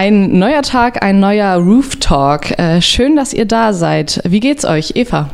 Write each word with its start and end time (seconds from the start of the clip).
Ein 0.00 0.38
neuer 0.38 0.62
Tag, 0.62 1.02
ein 1.02 1.18
neuer 1.18 1.56
Roof 1.56 1.96
Talk. 1.96 2.56
Äh, 2.56 2.80
schön, 2.80 3.16
dass 3.16 3.34
ihr 3.34 3.46
da 3.46 3.72
seid. 3.72 4.20
Wie 4.22 4.38
geht's 4.38 4.64
euch, 4.64 4.92
Eva? 4.94 5.28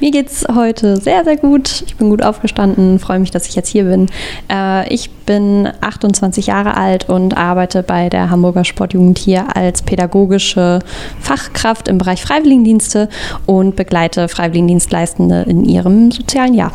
Mir 0.00 0.10
geht's 0.10 0.46
heute 0.50 0.96
sehr, 0.96 1.24
sehr 1.24 1.36
gut. 1.36 1.84
Ich 1.86 1.96
bin 1.96 2.08
gut 2.08 2.22
aufgestanden, 2.22 2.98
freue 2.98 3.18
mich, 3.18 3.32
dass 3.32 3.46
ich 3.46 3.54
jetzt 3.54 3.68
hier 3.68 3.84
bin. 3.84 4.08
Äh, 4.50 4.90
ich 4.90 5.10
bin 5.10 5.68
28 5.82 6.46
Jahre 6.46 6.78
alt 6.78 7.10
und 7.10 7.36
arbeite 7.36 7.82
bei 7.82 8.08
der 8.08 8.30
Hamburger 8.30 8.64
Sportjugend 8.64 9.18
hier 9.18 9.54
als 9.54 9.82
pädagogische 9.82 10.78
Fachkraft 11.20 11.86
im 11.86 11.98
Bereich 11.98 12.22
Freiwilligendienste 12.22 13.10
und 13.44 13.76
begleite 13.76 14.28
Freiwilligendienstleistende 14.28 15.42
in 15.42 15.66
ihrem 15.66 16.10
sozialen 16.10 16.54
Jahr. 16.54 16.72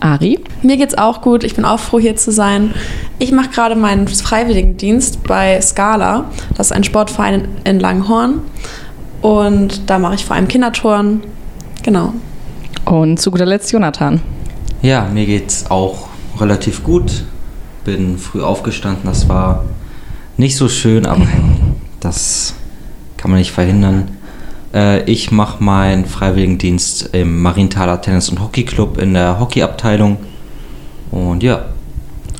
Ari? 0.00 0.40
Mir 0.62 0.76
geht's 0.76 0.96
auch 0.96 1.20
gut. 1.20 1.44
Ich 1.44 1.54
bin 1.54 1.64
auch 1.64 1.80
froh, 1.80 1.98
hier 1.98 2.16
zu 2.16 2.32
sein. 2.32 2.74
Ich 3.18 3.32
mache 3.32 3.48
gerade 3.48 3.76
meinen 3.76 4.08
Freiwilligendienst 4.08 5.22
bei 5.24 5.60
Scala. 5.60 6.30
Das 6.56 6.68
ist 6.68 6.72
ein 6.72 6.84
Sportverein 6.84 7.48
in 7.64 7.80
Langhorn. 7.80 8.40
Und 9.22 9.90
da 9.90 9.98
mache 9.98 10.14
ich 10.14 10.24
vor 10.24 10.36
allem 10.36 10.48
Kindertouren. 10.48 11.22
Genau. 11.82 12.14
Und 12.84 13.20
zu 13.20 13.30
guter 13.30 13.46
Letzt 13.46 13.72
Jonathan. 13.72 14.20
Ja, 14.82 15.08
mir 15.12 15.26
geht's 15.26 15.70
auch 15.70 16.08
relativ 16.38 16.84
gut. 16.84 17.24
Bin 17.84 18.18
früh 18.18 18.42
aufgestanden. 18.42 19.04
Das 19.04 19.28
war 19.28 19.64
nicht 20.36 20.56
so 20.56 20.68
schön, 20.68 21.06
aber 21.06 21.26
das 22.00 22.54
kann 23.16 23.30
man 23.30 23.40
nicht 23.40 23.52
verhindern. 23.52 24.17
Äh, 24.78 25.02
ich 25.10 25.32
mache 25.32 25.62
meinen 25.62 26.06
Freiwilligendienst 26.06 27.14
im 27.14 27.42
Marienthaler 27.42 28.00
Tennis- 28.00 28.28
und 28.28 28.40
Hockeyclub 28.40 28.98
in 28.98 29.14
der 29.14 29.40
Hockeyabteilung. 29.40 30.18
Und 31.10 31.42
ja, 31.42 31.64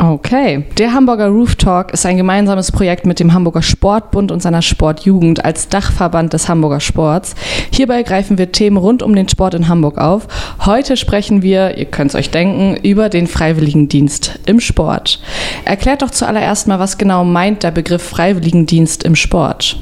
Okay. 0.00 0.64
Der 0.78 0.94
Hamburger 0.94 1.26
Roof 1.26 1.56
Talk 1.56 1.92
ist 1.92 2.06
ein 2.06 2.16
gemeinsames 2.16 2.70
Projekt 2.70 3.04
mit 3.04 3.18
dem 3.18 3.32
Hamburger 3.34 3.62
Sportbund 3.62 4.30
und 4.30 4.40
seiner 4.40 4.62
Sportjugend 4.62 5.44
als 5.44 5.68
Dachverband 5.68 6.32
des 6.32 6.48
Hamburger 6.48 6.78
Sports. 6.78 7.34
Hierbei 7.72 8.04
greifen 8.04 8.38
wir 8.38 8.52
Themen 8.52 8.76
rund 8.76 9.02
um 9.02 9.16
den 9.16 9.28
Sport 9.28 9.54
in 9.54 9.66
Hamburg 9.66 9.98
auf. 9.98 10.28
Heute 10.64 10.96
sprechen 10.96 11.42
wir, 11.42 11.78
ihr 11.78 11.86
könnt 11.86 12.12
es 12.12 12.14
euch 12.14 12.30
denken, 12.30 12.76
über 12.76 13.08
den 13.08 13.26
Freiwilligendienst 13.26 14.38
im 14.46 14.60
Sport. 14.60 15.20
Erklärt 15.64 16.02
doch 16.02 16.10
zuallererst 16.10 16.68
mal, 16.68 16.78
was 16.78 16.96
genau 16.96 17.24
meint 17.24 17.64
der 17.64 17.72
Begriff 17.72 18.02
Freiwilligendienst 18.04 19.02
im 19.02 19.16
Sport? 19.16 19.80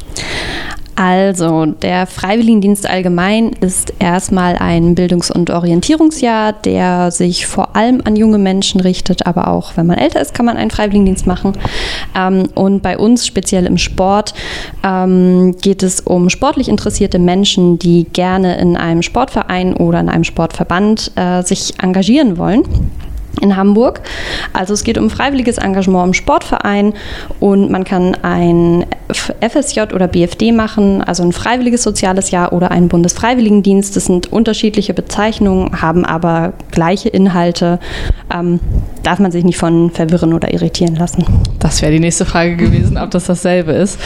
Also, 0.96 1.66
der 1.66 2.06
Freiwilligendienst 2.06 2.88
allgemein 2.88 3.50
ist 3.60 3.92
erstmal 3.98 4.56
ein 4.56 4.94
Bildungs- 4.94 5.30
und 5.30 5.50
Orientierungsjahr, 5.50 6.54
der 6.54 7.10
sich 7.10 7.46
vor 7.46 7.76
allem 7.76 8.00
an 8.06 8.16
junge 8.16 8.38
Menschen 8.38 8.80
richtet, 8.80 9.26
aber 9.26 9.48
auch 9.48 9.76
wenn 9.76 9.86
man 9.86 9.98
älter 9.98 10.22
ist, 10.22 10.32
kann 10.32 10.46
man 10.46 10.56
einen 10.56 10.70
Freiwilligendienst 10.70 11.26
machen. 11.26 11.52
Ähm, 12.16 12.48
und 12.54 12.82
bei 12.82 12.96
uns, 12.96 13.26
speziell 13.26 13.66
im 13.66 13.76
Sport, 13.76 14.32
ähm, 14.82 15.54
geht 15.60 15.82
es 15.82 16.00
um 16.00 16.30
sportlich 16.30 16.68
interessierte 16.68 17.18
Menschen, 17.18 17.78
die 17.78 18.04
gerne 18.04 18.58
in 18.58 18.78
einem 18.78 19.02
Sportverein 19.02 19.74
oder 19.74 20.00
in 20.00 20.08
einem 20.08 20.24
Sportverband 20.24 21.12
äh, 21.16 21.42
sich 21.42 21.74
engagieren 21.78 22.38
wollen 22.38 22.64
in 23.40 23.56
Hamburg. 23.56 24.00
Also 24.52 24.74
es 24.74 24.84
geht 24.84 24.98
um 24.98 25.10
freiwilliges 25.10 25.58
Engagement 25.58 26.06
im 26.06 26.14
Sportverein 26.14 26.94
und 27.40 27.70
man 27.70 27.84
kann 27.84 28.14
ein 28.22 28.86
FSJ 29.18 29.92
oder 29.94 30.08
BFD 30.08 30.52
machen, 30.52 31.02
also 31.02 31.22
ein 31.22 31.32
freiwilliges 31.32 31.82
soziales 31.82 32.30
Jahr 32.30 32.52
oder 32.52 32.70
einen 32.70 32.88
Bundesfreiwilligendienst. 32.88 33.96
Das 33.96 34.06
sind 34.06 34.32
unterschiedliche 34.32 34.94
Bezeichnungen, 34.94 35.80
haben 35.80 36.04
aber 36.04 36.52
gleiche 36.70 37.08
Inhalte. 37.08 37.78
Ähm, 38.32 38.60
darf 39.02 39.18
man 39.18 39.30
sich 39.30 39.44
nicht 39.44 39.58
von 39.58 39.90
verwirren 39.90 40.32
oder 40.32 40.52
irritieren 40.52 40.96
lassen. 40.96 41.24
Das 41.58 41.82
wäre 41.82 41.92
die 41.92 42.00
nächste 42.00 42.24
Frage 42.24 42.56
gewesen, 42.56 42.98
ob 42.98 43.10
das 43.10 43.24
dasselbe 43.24 43.72
ist. 43.72 43.98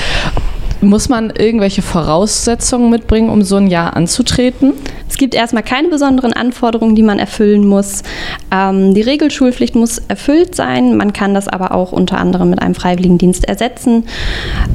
Muss 0.83 1.11
man 1.11 1.31
irgendwelche 1.31 1.83
Voraussetzungen 1.83 2.89
mitbringen, 2.89 3.29
um 3.29 3.43
so 3.43 3.57
ein 3.57 3.67
Jahr 3.67 3.97
anzutreten? 3.97 4.73
Es 5.11 5.19
gibt 5.19 5.35
erstmal 5.35 5.63
keine 5.63 5.89
besonderen 5.89 6.33
Anforderungen, 6.33 6.95
die 6.95 7.03
man 7.03 7.19
erfüllen 7.19 7.67
muss. 7.67 8.03
Ähm, 8.51 8.95
die 8.95 9.03
Regelschulpflicht 9.03 9.75
muss 9.75 9.99
erfüllt 9.99 10.55
sein. 10.55 10.97
Man 10.97 11.13
kann 11.13 11.35
das 11.35 11.49
aber 11.49 11.75
auch 11.75 11.93
unter 11.93 12.17
anderem 12.17 12.49
mit 12.49 12.63
einem 12.63 12.75
Freiwilligendienst 12.75 13.45
ersetzen. 13.45 14.05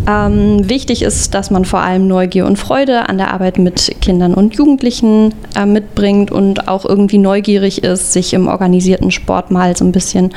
Ähm, 0.07 0.69
wichtig 0.69 1.01
ist, 1.01 1.33
dass 1.33 1.49
man 1.49 1.65
vor 1.65 1.79
allem 1.79 2.07
Neugier 2.07 2.45
und 2.45 2.59
Freude 2.59 3.09
an 3.09 3.17
der 3.17 3.33
Arbeit 3.33 3.57
mit 3.57 3.95
Kindern 4.01 4.35
und 4.35 4.55
Jugendlichen 4.55 5.33
äh, 5.55 5.65
mitbringt 5.65 6.31
und 6.31 6.67
auch 6.67 6.85
irgendwie 6.85 7.17
neugierig 7.17 7.83
ist, 7.83 8.13
sich 8.13 8.35
im 8.35 8.47
organisierten 8.47 9.09
Sport 9.09 9.49
mal 9.49 9.75
so 9.75 9.83
ein 9.83 9.91
bisschen 9.91 10.33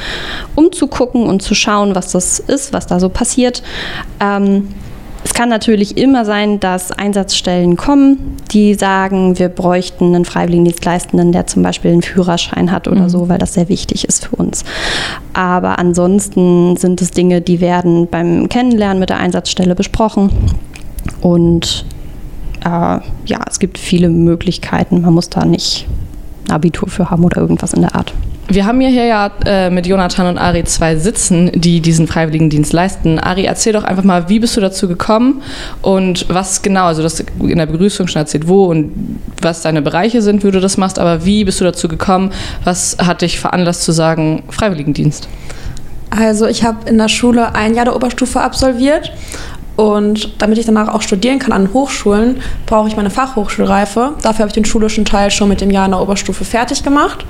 umzugucken 0.54 1.24
und 1.24 1.42
zu 1.42 1.54
schauen, 1.54 1.94
was 1.94 2.12
das 2.12 2.38
ist, 2.38 2.72
was 2.72 2.86
da 2.86 2.98
so 3.00 3.10
passiert. 3.10 3.62
Ähm, 4.20 4.68
es 5.24 5.34
kann 5.34 5.48
natürlich 5.48 5.96
immer 5.96 6.24
sein, 6.24 6.60
dass 6.60 6.92
Einsatzstellen 6.92 7.76
kommen, 7.76 8.36
die 8.52 8.74
sagen, 8.74 9.38
wir 9.38 9.48
bräuchten 9.48 10.14
einen 10.14 10.24
Freiwilligendienstleistenden, 10.24 11.32
der 11.32 11.46
zum 11.46 11.62
Beispiel 11.62 11.90
einen 11.90 12.02
Führerschein 12.02 12.70
hat 12.70 12.88
oder 12.88 13.02
mhm. 13.02 13.08
so, 13.08 13.28
weil 13.28 13.38
das 13.38 13.54
sehr 13.54 13.68
wichtig 13.68 14.04
ist 14.04 14.26
für 14.26 14.36
uns. 14.36 14.64
Aber 15.32 15.78
ansonsten 15.78 16.76
sind 16.76 17.02
es 17.02 17.10
Dinge, 17.10 17.40
die 17.40 17.60
werden 17.60 18.06
beim 18.08 18.48
Kennenlernen 18.48 19.00
mit 19.00 19.10
der 19.10 19.18
Einsatzstelle 19.18 19.74
besprochen. 19.74 20.30
Und 21.20 21.84
äh, 22.64 22.68
ja, 22.68 23.40
es 23.48 23.58
gibt 23.58 23.78
viele 23.78 24.08
Möglichkeiten. 24.08 25.00
Man 25.00 25.14
muss 25.14 25.30
da 25.30 25.44
nicht 25.44 25.86
Abitur 26.50 26.88
für 26.88 27.10
haben 27.10 27.24
oder 27.24 27.40
irgendwas 27.40 27.72
in 27.72 27.82
der 27.82 27.94
Art. 27.94 28.12
Wir 28.50 28.64
haben 28.64 28.80
hier 28.80 29.04
ja 29.04 29.30
äh, 29.44 29.68
mit 29.68 29.86
Jonathan 29.86 30.26
und 30.26 30.38
Ari 30.38 30.64
zwei 30.64 30.96
sitzen, 30.96 31.52
die 31.54 31.80
diesen 31.80 32.06
Freiwilligendienst 32.06 32.72
leisten. 32.72 33.18
Ari, 33.18 33.44
erzähl 33.44 33.74
doch 33.74 33.84
einfach 33.84 34.04
mal, 34.04 34.30
wie 34.30 34.38
bist 34.40 34.56
du 34.56 34.62
dazu 34.62 34.88
gekommen 34.88 35.42
und 35.82 36.24
was 36.30 36.62
genau, 36.62 36.86
also 36.86 37.02
das 37.02 37.20
in 37.20 37.58
der 37.58 37.66
Begrüßung 37.66 38.08
schon 38.08 38.20
erzählt, 38.20 38.48
wo 38.48 38.64
und 38.64 38.90
was 39.42 39.60
deine 39.60 39.82
Bereiche 39.82 40.22
sind, 40.22 40.44
wie 40.44 40.50
du 40.50 40.60
das 40.60 40.78
machst, 40.78 40.98
aber 40.98 41.26
wie 41.26 41.44
bist 41.44 41.60
du 41.60 41.64
dazu 41.64 41.88
gekommen? 41.88 42.30
Was 42.64 42.96
hat 42.98 43.20
dich 43.20 43.38
veranlasst 43.38 43.82
zu 43.82 43.92
sagen 43.92 44.42
Freiwilligendienst? 44.48 45.28
Also 46.08 46.46
ich 46.46 46.64
habe 46.64 46.88
in 46.88 46.96
der 46.96 47.08
Schule 47.08 47.54
ein 47.54 47.74
Jahr 47.74 47.84
der 47.84 47.94
Oberstufe 47.94 48.40
absolviert 48.40 49.12
und 49.78 50.42
damit 50.42 50.58
ich 50.58 50.66
danach 50.66 50.88
auch 50.88 51.02
studieren 51.02 51.38
kann 51.38 51.52
an 51.52 51.72
Hochschulen, 51.72 52.42
brauche 52.66 52.88
ich 52.88 52.96
meine 52.96 53.10
Fachhochschulreife. 53.10 54.14
Dafür 54.22 54.40
habe 54.40 54.48
ich 54.48 54.52
den 54.52 54.64
schulischen 54.64 55.04
Teil 55.04 55.30
schon 55.30 55.48
mit 55.48 55.60
dem 55.60 55.70
Jahr 55.70 55.84
in 55.84 55.92
der 55.92 56.00
Oberstufe 56.00 56.44
fertig 56.44 56.82
gemacht. 56.82 57.24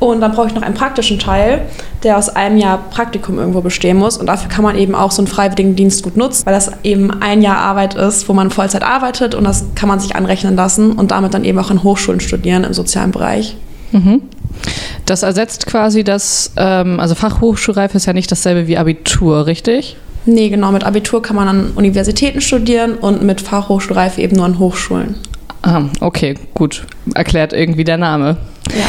Und 0.00 0.22
dann 0.22 0.32
brauche 0.32 0.46
ich 0.46 0.54
noch 0.54 0.62
einen 0.62 0.74
praktischen 0.74 1.18
Teil, 1.18 1.66
der 2.02 2.16
aus 2.16 2.30
einem 2.30 2.56
Jahr 2.56 2.78
Praktikum 2.78 3.38
irgendwo 3.38 3.60
bestehen 3.60 3.98
muss. 3.98 4.16
Und 4.16 4.24
dafür 4.24 4.48
kann 4.48 4.64
man 4.64 4.78
eben 4.78 4.94
auch 4.94 5.10
so 5.10 5.20
einen 5.20 5.26
Freiwilligendienst 5.26 6.02
gut 6.02 6.16
nutzen, 6.16 6.46
weil 6.46 6.54
das 6.54 6.70
eben 6.82 7.10
ein 7.10 7.42
Jahr 7.42 7.58
Arbeit 7.58 7.94
ist, 7.94 8.26
wo 8.26 8.32
man 8.32 8.50
Vollzeit 8.50 8.82
arbeitet 8.82 9.34
und 9.34 9.44
das 9.44 9.66
kann 9.74 9.90
man 9.90 10.00
sich 10.00 10.16
anrechnen 10.16 10.56
lassen 10.56 10.92
und 10.92 11.10
damit 11.10 11.34
dann 11.34 11.44
eben 11.44 11.58
auch 11.58 11.70
an 11.70 11.82
Hochschulen 11.82 12.20
studieren 12.20 12.64
im 12.64 12.72
sozialen 12.72 13.10
Bereich. 13.10 13.54
Mhm. 13.90 14.22
Das 15.04 15.24
ersetzt 15.24 15.66
quasi 15.66 16.04
das, 16.04 16.52
ähm, 16.56 16.98
also 16.98 17.14
Fachhochschulreife 17.14 17.98
ist 17.98 18.06
ja 18.06 18.14
nicht 18.14 18.32
dasselbe 18.32 18.66
wie 18.66 18.78
Abitur, 18.78 19.44
richtig? 19.44 19.98
Nee, 20.24 20.48
genau. 20.48 20.72
Mit 20.72 20.84
Abitur 20.84 21.22
kann 21.22 21.36
man 21.36 21.48
an 21.48 21.72
Universitäten 21.74 22.40
studieren 22.40 22.94
und 22.94 23.22
mit 23.22 23.40
Fachhochschulreife 23.40 24.20
eben 24.20 24.36
nur 24.36 24.46
an 24.46 24.58
Hochschulen. 24.58 25.16
Ah, 25.62 25.82
okay, 26.00 26.34
gut. 26.54 26.86
Erklärt 27.14 27.52
irgendwie 27.52 27.84
der 27.84 27.96
Name. 27.96 28.36
Ja. 28.76 28.84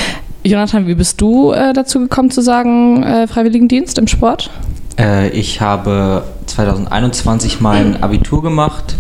Jonathan, 0.49 0.88
wie 0.88 0.95
bist 0.95 1.21
du 1.21 1.51
äh, 1.51 1.73
dazu 1.73 1.99
gekommen 1.99 2.29
zu 2.29 2.41
sagen, 2.41 3.01
äh, 3.03 3.27
Freiwilligendienst 3.27 3.97
im 3.97 4.07
Sport? 4.07 4.49
Äh, 4.99 5.29
ich 5.29 5.61
habe 5.61 6.23
2021 6.47 7.61
mein 7.61 8.03
Abitur 8.03 8.44
gemacht, 8.44 8.95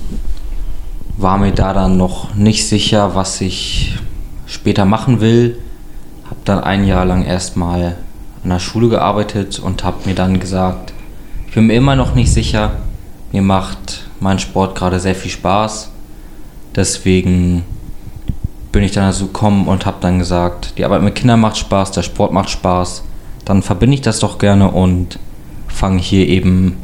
war 1.17 1.37
mir 1.37 1.51
da 1.51 1.73
dann 1.73 1.97
noch 1.97 2.33
nicht 2.35 2.65
sicher, 2.67 3.13
was 3.15 3.41
ich 3.41 3.97
später 4.45 4.85
machen 4.85 5.19
will. 5.19 5.57
Habe 6.25 6.39
dann 6.45 6.63
ein 6.63 6.87
Jahr 6.87 7.05
lang 7.05 7.25
erstmal 7.25 7.97
an 8.43 8.49
der 8.49 8.59
Schule 8.59 8.89
gearbeitet 8.89 9.59
und 9.59 9.83
habe 9.83 9.97
mir 10.05 10.15
dann 10.15 10.39
gesagt, 10.39 10.92
ich 11.53 11.55
bin 11.55 11.67
mir 11.67 11.75
immer 11.75 11.95
noch 11.95 12.15
nicht 12.15 12.33
sicher, 12.33 12.71
mir 13.31 13.43
macht 13.43 14.07
mein 14.19 14.39
Sport 14.39 14.73
gerade 14.73 14.99
sehr 14.99 15.13
viel 15.13 15.29
Spaß. 15.29 15.91
Deswegen 16.75 17.63
bin 18.71 18.81
ich 18.81 18.93
dann 18.93 19.03
also 19.03 19.27
gekommen 19.27 19.67
und 19.67 19.85
habe 19.85 19.97
dann 20.01 20.17
gesagt, 20.17 20.73
die 20.79 20.83
Arbeit 20.83 21.03
mit 21.03 21.13
Kindern 21.13 21.41
macht 21.41 21.57
Spaß, 21.57 21.91
der 21.91 22.01
Sport 22.01 22.33
macht 22.33 22.49
Spaß. 22.49 23.03
Dann 23.45 23.61
verbinde 23.61 23.93
ich 23.93 24.01
das 24.01 24.17
doch 24.17 24.39
gerne 24.39 24.71
und 24.71 25.19
fange 25.67 25.99
hier 25.99 26.27
eben 26.27 26.77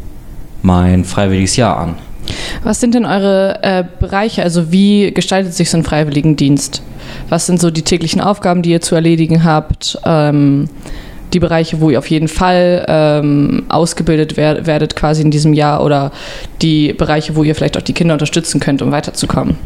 mein 0.61 1.03
freiwilliges 1.03 1.55
Jahr 1.55 1.75
an. 1.79 1.95
Was 2.61 2.79
sind 2.79 2.93
denn 2.93 3.07
eure 3.07 3.63
äh, 3.63 3.83
Bereiche? 3.99 4.43
Also 4.43 4.71
wie 4.71 5.11
gestaltet 5.11 5.55
sich 5.55 5.71
so 5.71 5.77
ein 5.77 5.83
Freiwilligendienst? 5.83 6.83
Was 7.27 7.47
sind 7.47 7.59
so 7.59 7.71
die 7.71 7.81
täglichen 7.81 8.21
Aufgaben, 8.21 8.61
die 8.61 8.69
ihr 8.69 8.81
zu 8.81 8.93
erledigen 8.93 9.43
habt? 9.43 9.97
Ähm, 10.05 10.69
die 11.33 11.39
Bereiche, 11.39 11.81
wo 11.81 11.89
ihr 11.89 11.99
auf 11.99 12.09
jeden 12.09 12.27
Fall 12.27 12.85
ähm, 12.87 13.63
ausgebildet 13.69 14.37
wer 14.37 14.65
werdet 14.65 14.95
quasi 14.95 15.21
in 15.21 15.31
diesem 15.31 15.53
Jahr 15.53 15.83
oder 15.83 16.11
die 16.61 16.93
Bereiche, 16.93 17.35
wo 17.35 17.43
ihr 17.43 17.55
vielleicht 17.55 17.77
auch 17.77 17.81
die 17.81 17.93
Kinder 17.93 18.13
unterstützen 18.13 18.59
könnt, 18.59 18.81
um 18.81 18.91
weiterzukommen? 18.91 19.57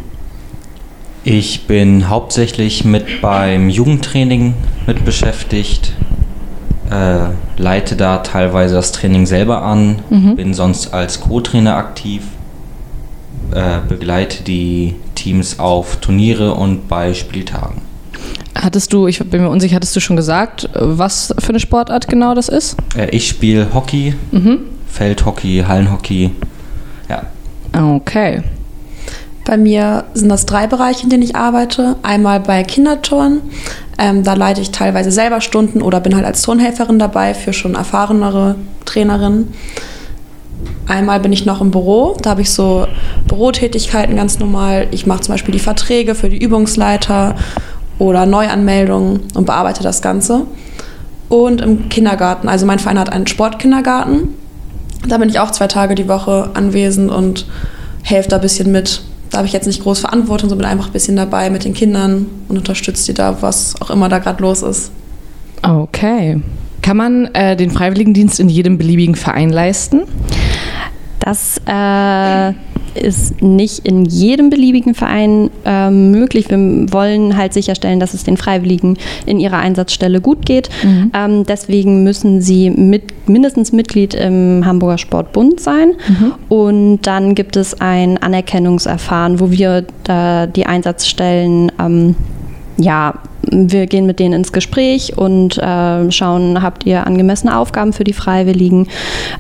Ich 1.24 1.68
bin 1.68 2.10
hauptsächlich 2.10 2.84
mit 2.84 3.22
beim 3.22 3.70
Jugendtraining 3.70 4.56
mit 4.88 5.06
beschäftigt, 5.06 5.94
äh, 6.92 7.30
leite 7.58 7.96
da 7.96 8.18
teilweise 8.18 8.76
das 8.76 8.92
Training 8.92 9.26
selber 9.26 9.62
an, 9.62 10.00
mhm. 10.10 10.36
bin 10.36 10.54
sonst 10.54 10.94
als 10.94 11.22
Co-Trainer 11.22 11.78
aktiv 11.78 12.24
äh, 13.54 13.80
begleite 13.88 14.44
die 14.44 14.96
Teams 15.16 15.60
auf 15.60 15.98
Turniere 15.98 16.56
und 16.56 16.88
bei 16.88 17.14
Spieltagen. 17.14 17.82
Hattest 18.56 18.94
du, 18.94 19.08
ich 19.08 19.20
bin 19.20 19.42
mir 19.42 19.50
unsicher, 19.50 19.76
hattest 19.76 19.96
du 19.96 20.00
schon 20.00 20.16
gesagt, 20.16 20.70
was 20.74 21.34
für 21.40 21.50
eine 21.50 21.60
Sportart 21.60 22.08
genau 22.08 22.34
das 22.36 22.50
ist? 22.50 22.78
Äh, 22.96 23.10
ich 23.10 23.28
spiele 23.28 23.74
Hockey, 23.74 24.16
Mhm. 24.32 24.60
Feldhockey, 24.88 25.64
Hallenhockey. 25.68 26.32
Ja. 27.10 27.24
Okay. 27.96 28.44
Bei 29.46 29.58
mir 29.58 30.06
sind 30.14 30.30
das 30.30 30.46
drei 30.46 30.68
Bereiche, 30.68 31.04
in 31.04 31.10
denen 31.10 31.24
ich 31.24 31.36
arbeite. 31.36 31.96
Einmal 32.04 32.40
bei 32.40 32.64
Kinderturnen. 32.64 33.42
Ähm, 33.98 34.24
da 34.24 34.34
leite 34.36 34.62
ich 34.62 34.72
teilweise 34.72 35.12
selber 35.12 35.42
Stunden 35.42 35.82
oder 35.82 36.00
bin 36.00 36.16
halt 36.16 36.26
als 36.26 36.42
Turnhelferin 36.44 37.00
dabei 37.00 37.34
für 37.34 37.54
schon 37.54 37.76
erfahrenere 37.76 38.56
Trainerinnen. 38.86 39.54
Einmal 40.88 41.20
bin 41.20 41.34
ich 41.34 41.46
noch 41.46 41.60
im 41.62 41.72
Büro. 41.72 42.16
Da 42.22 42.32
habe 42.32 42.42
ich 42.42 42.52
so 42.52 42.88
Bürotätigkeiten 43.28 44.16
ganz 44.16 44.40
normal. 44.40 44.88
Ich 44.92 45.06
mache 45.06 45.22
zum 45.22 45.34
Beispiel 45.34 45.52
die 45.54 45.60
Verträge 45.60 46.16
für 46.16 46.30
die 46.30 46.38
Übungsleiter 46.42 47.36
oder 48.04 48.26
Neuanmeldungen 48.26 49.22
und 49.34 49.46
bearbeite 49.46 49.82
das 49.82 50.02
Ganze. 50.02 50.46
Und 51.30 51.62
im 51.62 51.88
Kindergarten. 51.90 52.50
Also 52.50 52.66
mein 52.66 52.80
Verein 52.80 53.00
hat 53.00 53.12
einen 53.12 53.28
Sportkindergarten. 53.28 54.28
Da 55.08 55.18
bin 55.18 55.30
ich 55.30 55.40
auch 55.40 55.52
zwei 55.52 55.68
Tage 55.68 55.96
die 55.96 56.08
Woche 56.08 56.50
anwesend 56.54 57.10
und 57.12 57.48
helfe 58.04 58.30
da 58.30 58.36
ein 58.36 58.42
bisschen 58.42 58.72
mit. 58.72 59.04
Da 59.30 59.38
habe 59.38 59.48
ich 59.48 59.54
jetzt 59.54 59.66
nicht 59.66 59.82
groß 59.82 60.00
Verantwortung, 60.00 60.50
sondern 60.50 60.68
bin 60.68 60.72
einfach 60.72 60.88
ein 60.90 60.94
bisschen 60.94 61.16
dabei 61.16 61.50
mit 61.50 61.64
den 61.64 61.74
Kindern 61.74 62.28
und 62.50 62.58
unterstütze 62.58 63.06
die 63.08 63.14
da, 63.14 63.42
was 63.42 63.82
auch 63.82 63.90
immer 63.90 64.10
da 64.10 64.20
gerade 64.20 64.44
los 64.44 64.62
ist. 64.62 64.92
Okay. 65.64 66.42
Kann 66.82 66.98
man 66.98 67.26
äh, 67.34 67.56
den 67.56 67.72
Freiwilligendienst 67.72 68.40
in 68.42 68.50
jedem 68.50 68.78
beliebigen 68.78 69.16
Verein 69.16 69.50
leisten? 69.50 70.02
Das 71.20 71.58
äh, 71.66 72.54
ist 72.96 73.42
nicht 73.42 73.86
in 73.86 74.06
jedem 74.06 74.50
beliebigen 74.50 74.94
Verein 74.94 75.50
äh, 75.66 75.90
möglich. 75.90 76.50
Wir 76.50 76.58
wollen 76.92 77.38
halt 77.38 77.54
sicherstellen, 77.54 78.00
dass 78.00 78.14
es 78.14 78.24
den 78.24 78.38
Freiwilligen 78.38 78.98
in 79.26 79.40
ihrer 79.40 79.58
Einsatzstelle 79.58 80.22
gut 80.22 80.46
geht. 80.46 80.70
Mhm. 80.84 81.12
Ähm, 81.14 81.44
deswegen 81.46 82.04
müssen 82.04 82.42
sie 82.42 82.70
mit, 82.70 83.28
mindestens 83.28 83.72
Mitglied 83.72 84.14
im 84.14 84.66
Hamburger 84.66 84.98
Sportbund 84.98 85.60
sein. 85.60 85.94
Und 86.50 87.02
dann 87.04 87.36
gibt 87.36 87.56
es 87.56 87.80
ein 87.80 88.18
Anerkennungserfahren, 88.18 89.40
wo 89.40 89.52
wir 89.52 89.86
äh, 90.08 90.48
die 90.48 90.66
Einsatzstellen 90.66 91.72
ähm, 91.80 92.16
ja, 92.78 93.14
wir 93.52 93.88
gehen 93.88 94.06
mit 94.06 94.20
denen 94.20 94.34
ins 94.34 94.52
Gespräch 94.52 95.18
und 95.18 95.58
äh, 95.58 96.12
schauen, 96.12 96.62
habt 96.62 96.86
ihr 96.86 97.06
angemessene 97.06 97.58
Aufgaben 97.58 97.94
für 97.94 98.04
die 98.04 98.14
Freiwilligen? 98.14 98.88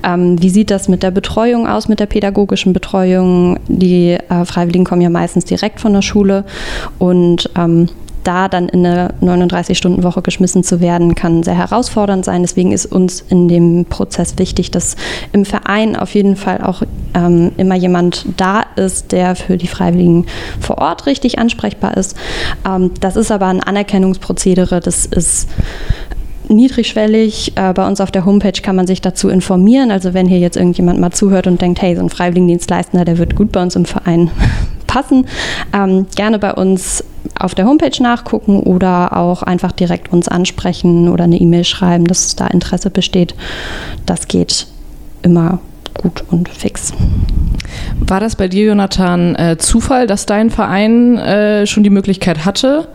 Ähm, 0.04 0.42
wie 0.42 0.50
sieht 0.50 0.72
das 0.72 0.88
mit 0.88 1.04
der 1.04 1.12
Betreuung 1.12 1.68
aus, 1.68 1.88
mit 1.88 2.00
der 2.00 2.06
pädagogischen 2.06 2.74
Betreuung? 2.74 3.60
Die 3.68 4.12
äh, 4.12 4.46
Freiwilligen 4.46 4.86
kommen 4.86 5.02
ja 5.02 5.10
meistens 5.10 5.46
direkt 5.46 5.80
von 5.80 5.94
der 5.94 6.02
Schule 6.02 6.44
und 7.00 7.50
ähm, 7.58 7.88
da 8.24 8.48
dann 8.48 8.70
in 8.70 8.86
eine 8.86 9.14
39-Stunden-Woche 9.22 10.22
geschmissen 10.22 10.64
zu 10.64 10.80
werden, 10.80 11.16
kann 11.16 11.44
sehr 11.44 11.58
herausfordernd 11.58 12.26
sein. 12.26 12.42
Deswegen 12.42 12.72
ist 12.72 12.86
uns 12.86 13.22
in 13.22 13.48
dem 13.48 13.86
Prozess 13.86 14.38
wichtig, 14.38 14.72
dass 14.72 14.96
im 15.32 15.46
Verein 15.46 15.96
auf 15.96 16.14
jeden 16.14 16.36
Fall 16.36 16.62
auch 16.62 16.84
ähm, 17.14 17.52
immer 17.58 17.76
jemand 17.76 18.26
da 18.38 18.64
ist, 18.76 19.12
der 19.12 19.36
für 19.36 19.58
die 19.58 19.68
Freiwilligen 19.68 20.26
vor 20.60 20.78
Ort 20.80 21.06
richtig 21.06 21.40
ansprechbar 21.40 21.98
ist. 21.98 22.18
Ähm, 22.68 22.92
das 23.00 23.16
ist 23.16 23.32
aber 23.32 23.48
ein 23.48 23.62
Anerkennungsprozedere, 23.62 24.80
das 24.80 25.06
ist 25.06 25.50
niedrigschwellig. 26.50 27.54
Äh, 27.56 27.74
bei 27.74 27.88
uns 27.88 28.02
auf 28.02 28.12
der 28.12 28.26
Homepage 28.26 28.62
kann 28.62 28.76
man 28.76 28.88
sich 28.88 29.02
dazu 29.02 29.30
informieren. 29.30 29.92
Also 29.92 30.14
wenn 30.14 30.28
hier 30.28 30.40
jetzt 30.40 30.58
irgendjemand 30.58 31.00
mal 31.00 31.12
zuhört 31.12 31.48
und 31.48 31.62
denkt, 31.62 31.82
hey, 31.82 31.96
so 31.96 32.02
ein 32.02 32.10
Freiwilligendienstleistender, 32.10 33.06
der 33.06 33.18
wird 33.18 33.36
gut 33.36 33.52
bei 33.52 33.62
uns 33.62 33.76
im 33.76 33.86
Verein 33.86 34.32
passen, 34.94 35.26
ähm, 35.74 36.06
gerne 36.16 36.38
bei 36.38 36.54
uns 36.54 37.04
auf 37.40 37.56
der 37.56 37.66
Homepage 37.66 38.02
nachgucken 38.02 38.60
oder 38.60 39.18
auch 39.18 39.42
einfach 39.42 39.72
direkt 39.72 40.14
uns 40.14 40.28
ansprechen 40.28 41.10
oder 41.10 41.24
eine 41.24 41.38
E-Mail 41.38 41.64
schreiben, 41.64 42.06
dass 42.06 42.36
da 42.36 42.46
Interesse 42.48 42.92
besteht. 42.92 43.34
Das 44.06 44.28
geht 44.28 44.68
immer 45.24 45.60
gut 46.00 46.24
und 46.30 46.48
fix. 46.50 46.94
War 48.00 48.20
das 48.20 48.36
bei 48.36 48.48
dir, 48.48 48.66
Jonathan, 48.66 49.36
äh, 49.36 49.58
Zufall, 49.58 50.06
dass 50.06 50.28
dein 50.28 50.52
Verein 50.52 51.18
äh, 51.18 51.66
schon 51.66 51.84
die 51.84 51.90
Möglichkeit 51.90 52.46
hatte, 52.46 52.88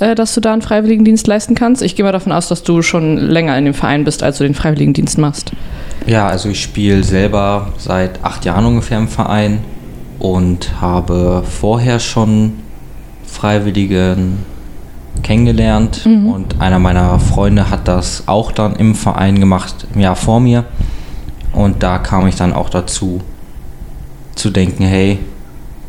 äh, 0.00 0.14
dass 0.16 0.34
du 0.34 0.40
da 0.40 0.52
einen 0.52 0.62
Freiwilligendienst 0.62 1.26
leisten 1.28 1.54
kannst? 1.54 1.82
Ich 1.82 1.94
gehe 1.94 2.04
mal 2.04 2.12
davon 2.12 2.32
aus, 2.32 2.48
dass 2.48 2.64
du 2.64 2.82
schon 2.82 3.18
länger 3.18 3.56
in 3.56 3.66
dem 3.66 3.74
Verein 3.74 4.04
bist, 4.04 4.22
als 4.22 4.38
du 4.38 4.44
den 4.44 4.54
Freiwilligendienst 4.54 5.18
machst. 5.18 5.52
Ja, 6.06 6.26
also 6.26 6.48
ich 6.48 6.60
spiele 6.60 7.04
selber 7.04 7.72
seit 7.78 8.24
acht 8.24 8.44
Jahren 8.44 8.64
ungefähr 8.64 8.98
im 8.98 9.08
Verein 9.08 9.58
und 10.18 10.80
habe 10.80 11.42
vorher 11.44 12.00
schon 12.00 12.54
Freiwilligen 13.24 14.38
kennengelernt 15.22 16.02
und 16.06 16.60
einer 16.60 16.78
meiner 16.78 17.18
Freunde 17.18 17.70
hat 17.70 17.88
das 17.88 18.24
auch 18.26 18.52
dann 18.52 18.76
im 18.76 18.94
Verein 18.94 19.40
gemacht, 19.40 19.86
im 19.94 20.00
Jahr 20.00 20.16
vor 20.16 20.40
mir 20.40 20.64
und 21.52 21.82
da 21.82 21.98
kam 21.98 22.26
ich 22.26 22.36
dann 22.36 22.52
auch 22.52 22.68
dazu 22.68 23.20
zu 24.34 24.50
denken, 24.50 24.84
hey, 24.84 25.18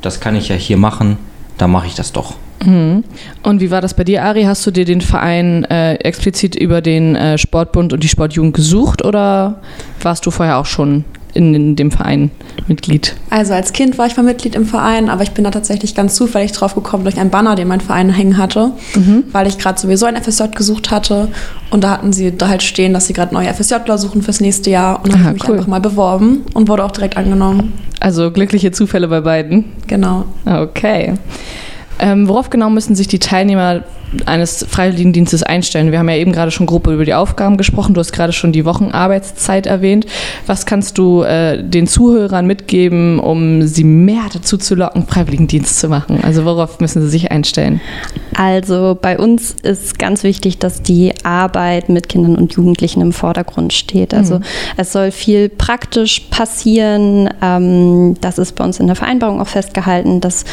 das 0.01 0.19
kann 0.19 0.35
ich 0.35 0.47
ja 0.49 0.55
hier 0.55 0.77
machen, 0.77 1.17
da 1.57 1.67
mache 1.67 1.87
ich 1.87 1.95
das 1.95 2.13
doch. 2.13 2.35
Mhm. 2.65 3.03
Und 3.43 3.61
wie 3.61 3.69
war 3.69 3.81
das 3.81 3.93
bei 3.93 4.03
dir, 4.03 4.23
Ari? 4.23 4.43
Hast 4.43 4.65
du 4.65 4.71
dir 4.71 4.85
den 4.85 5.01
Verein 5.01 5.63
äh, 5.65 5.95
explizit 5.95 6.55
über 6.55 6.81
den 6.81 7.15
äh, 7.15 7.37
Sportbund 7.37 7.93
und 7.93 8.03
die 8.03 8.07
Sportjugend 8.07 8.55
gesucht 8.55 9.03
oder 9.03 9.61
warst 10.01 10.25
du 10.25 10.31
vorher 10.31 10.57
auch 10.57 10.65
schon 10.65 11.05
in, 11.37 11.53
in 11.53 11.75
dem 11.75 11.91
Verein 11.91 12.31
Mitglied? 12.67 13.15
Also 13.29 13.53
als 13.53 13.71
Kind 13.71 13.97
war 13.97 14.07
ich 14.07 14.17
mal 14.17 14.23
Mitglied 14.23 14.55
im 14.55 14.65
Verein, 14.65 15.09
aber 15.09 15.23
ich 15.23 15.31
bin 15.31 15.43
da 15.43 15.51
tatsächlich 15.51 15.95
ganz 15.95 16.15
zufällig 16.15 16.51
drauf 16.51 16.75
gekommen 16.75 17.03
durch 17.03 17.19
einen 17.19 17.29
Banner, 17.29 17.55
den 17.55 17.67
mein 17.67 17.79
Verein 17.79 18.09
hängen 18.09 18.37
hatte, 18.37 18.71
weil 19.31 19.47
ich 19.47 19.57
gerade 19.57 19.79
sowieso 19.79 20.05
ein 20.05 20.21
FSJ 20.21 20.45
gesucht 20.55 20.91
hatte 20.91 21.29
und 21.69 21.83
da 21.83 21.91
hatten 21.91 22.11
sie 22.11 22.35
da 22.35 22.49
halt 22.49 22.63
stehen, 22.63 22.93
dass 22.93 23.07
sie 23.07 23.13
gerade 23.13 23.33
neue 23.33 23.53
FSJler 23.53 23.97
suchen 23.97 24.21
fürs 24.21 24.41
nächste 24.41 24.69
Jahr 24.69 25.03
und 25.03 25.13
habe 25.13 25.23
ich 25.23 25.33
mich 25.33 25.47
cool. 25.47 25.55
einfach 25.55 25.67
mal 25.67 25.79
beworben 25.79 26.43
und 26.53 26.67
wurde 26.67 26.83
auch 26.83 26.91
direkt 26.91 27.15
angenommen. 27.15 27.73
Also 27.99 28.31
glückliche 28.31 28.71
Zufälle 28.71 29.07
bei 29.07 29.21
beiden. 29.21 29.65
Genau. 29.87 30.25
Okay. 30.45 31.13
Ähm, 31.99 32.27
worauf 32.27 32.49
genau 32.49 32.69
müssen 32.69 32.95
sich 32.95 33.07
die 33.07 33.19
Teilnehmer 33.19 33.83
eines 34.25 34.65
Freiwilligendienstes 34.69 35.43
einstellen? 35.43 35.91
Wir 35.91 35.99
haben 35.99 36.09
ja 36.09 36.15
eben 36.15 36.31
gerade 36.31 36.51
schon 36.51 36.65
grob 36.65 36.87
über 36.87 37.05
die 37.05 37.13
Aufgaben 37.13 37.57
gesprochen. 37.57 37.93
Du 37.93 37.99
hast 37.99 38.11
gerade 38.11 38.33
schon 38.33 38.51
die 38.51 38.65
Wochenarbeitszeit 38.65 39.65
erwähnt. 39.65 40.05
Was 40.45 40.65
kannst 40.65 40.97
du 40.97 41.23
äh, 41.23 41.63
den 41.63 41.87
Zuhörern 41.87 42.45
mitgeben, 42.47 43.19
um 43.19 43.63
sie 43.67 43.83
mehr 43.83 44.23
dazu 44.31 44.57
zu 44.57 44.75
locken, 44.75 45.05
Freiwilligendienst 45.07 45.79
zu 45.79 45.89
machen? 45.89 46.19
Also 46.23 46.45
worauf 46.45 46.79
müssen 46.79 47.01
sie 47.01 47.09
sich 47.09 47.31
einstellen? 47.31 47.81
Also 48.35 48.97
bei 48.99 49.17
uns 49.17 49.55
ist 49.63 49.97
ganz 49.97 50.23
wichtig, 50.23 50.59
dass 50.59 50.81
die 50.81 51.13
Arbeit 51.23 51.89
mit 51.89 52.09
Kindern 52.09 52.35
und 52.35 52.53
Jugendlichen 52.53 53.01
im 53.01 53.11
Vordergrund 53.11 53.73
steht. 53.73 54.13
Also 54.13 54.39
es 54.77 54.91
soll 54.91 55.11
viel 55.11 55.49
praktisch 55.49 56.21
passieren. 56.29 57.29
Ähm, 57.41 58.15
das 58.21 58.37
ist 58.37 58.53
bei 58.53 58.63
uns 58.63 58.79
in 58.79 58.87
der 58.87 58.95
Vereinbarung 58.95 59.41
auch 59.41 59.47
festgehalten, 59.47 60.21
dass 60.21 60.45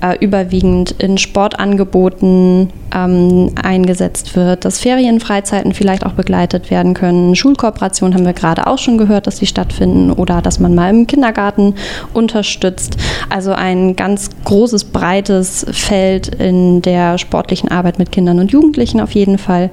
äh, 0.00 0.16
überwiegend 0.18 0.92
in 0.98 1.18
Sportangeboten 1.18 2.70
ähm, 3.04 3.50
eingesetzt 3.62 4.36
wird, 4.36 4.64
dass 4.64 4.80
Ferienfreizeiten 4.80 5.74
vielleicht 5.74 6.04
auch 6.04 6.12
begleitet 6.12 6.70
werden 6.70 6.94
können. 6.94 7.34
Schulkooperationen 7.34 8.14
haben 8.14 8.26
wir 8.26 8.32
gerade 8.32 8.66
auch 8.66 8.78
schon 8.78 8.98
gehört, 8.98 9.26
dass 9.26 9.36
die 9.36 9.46
stattfinden 9.46 10.12
oder 10.12 10.42
dass 10.42 10.58
man 10.58 10.74
mal 10.74 10.90
im 10.90 11.06
Kindergarten 11.06 11.74
unterstützt. 12.14 12.96
Also 13.28 13.52
ein 13.52 13.96
ganz 13.96 14.30
großes, 14.44 14.84
breites 14.84 15.66
Feld 15.70 16.28
in 16.28 16.82
der 16.82 17.18
sportlichen 17.18 17.70
Arbeit 17.70 17.98
mit 17.98 18.12
Kindern 18.12 18.38
und 18.38 18.52
Jugendlichen 18.52 19.00
auf 19.00 19.12
jeden 19.12 19.38
Fall. 19.38 19.70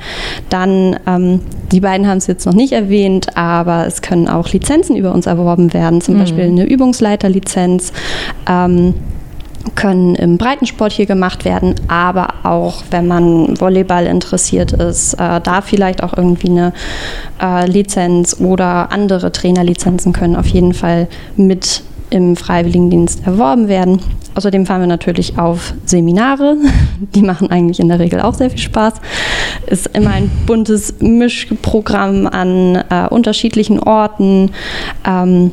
Dann, 0.50 0.98
ähm, 1.08 1.42
die 1.72 1.80
beiden 1.80 2.08
haben 2.08 2.18
es 2.18 2.28
jetzt 2.28 2.46
noch 2.46 2.54
nicht 2.54 2.74
erwähnt, 2.74 3.38
aber 3.38 3.88
es 3.88 4.02
können 4.02 4.28
auch 4.28 4.50
Lizenzen 4.50 4.96
über 4.96 5.14
uns 5.14 5.26
erworben 5.26 5.74
werden, 5.74 6.02
zum 6.02 6.18
Beispiel 6.18 6.46
eine 6.46 6.66
Übungsleiterlizenz. 6.66 7.92
Ähm, 8.48 8.94
können 9.74 10.16
im 10.16 10.38
Breitensport 10.38 10.92
hier 10.92 11.06
gemacht 11.06 11.46
werden, 11.46 11.76
aber 11.88 12.34
auch 12.44 12.84
wenn 12.92 13.08
man 13.08 13.60
Volleyball 13.60 14.06
interessiert 14.06 14.72
ist, 14.74 15.16
äh, 15.16 15.42
da 15.42 15.62
vielleicht 15.62 16.04
auch 16.04 16.16
irgendwie 16.16 16.50
eine 16.50 16.74
äh, 17.42 17.66
Lizenz 17.66 18.40
oder 18.40 18.92
andere 18.92 19.32
Trainerlizenzen 19.32 20.14
können 20.14 20.36
auf 20.36 20.48
jeden 20.48 20.74
Fall 20.74 21.08
mit 21.36 21.84
im 22.10 22.36
Freiwilligendienst 22.36 23.26
erworben 23.26 23.68
werden. 23.68 24.00
Außerdem 24.36 24.66
fahren 24.66 24.82
wir 24.82 24.88
natürlich 24.88 25.40
auf 25.40 25.74
Seminare. 25.86 26.58
Die 27.16 27.22
machen 27.22 27.50
eigentlich 27.50 27.80
in 27.80 27.88
der 27.88 28.00
Regel 28.00 28.22
auch 28.22 28.34
sehr 28.34 28.50
viel 28.50 28.60
Spaß. 28.60 28.94
Ist 29.68 29.88
immer 29.88 30.12
ein 30.12 30.30
buntes 30.46 30.96
Mischprogramm 31.00 32.28
an 32.28 32.84
äh, 32.90 33.08
unterschiedlichen 33.10 33.80
Orten. 33.80 34.52
Ähm, 35.06 35.52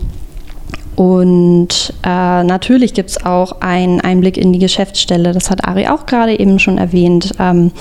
und 0.96 1.94
äh, 2.04 2.44
natürlich 2.44 2.92
gibt 2.92 3.10
es 3.10 3.24
auch 3.24 3.60
einen 3.60 4.00
Einblick 4.00 4.36
in 4.36 4.52
die 4.52 4.58
Geschäftsstelle. 4.58 5.32
Das 5.32 5.50
hat 5.50 5.66
Ari 5.66 5.88
auch 5.88 6.06
gerade 6.06 6.38
eben 6.38 6.58
schon 6.58 6.78
erwähnt. 6.78 7.32
Ähm, 7.38 7.72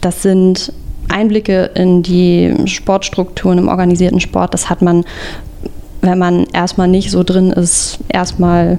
das 0.00 0.22
sind 0.22 0.72
Einblicke 1.08 1.70
in 1.74 2.02
die 2.02 2.54
Sportstrukturen 2.66 3.58
im 3.58 3.68
organisierten 3.68 4.20
Sport. 4.20 4.52
Das 4.52 4.68
hat 4.68 4.82
man, 4.82 5.04
wenn 6.02 6.18
man 6.18 6.44
erstmal 6.52 6.88
nicht 6.88 7.10
so 7.10 7.22
drin 7.22 7.50
ist, 7.50 7.98
erstmal 8.08 8.78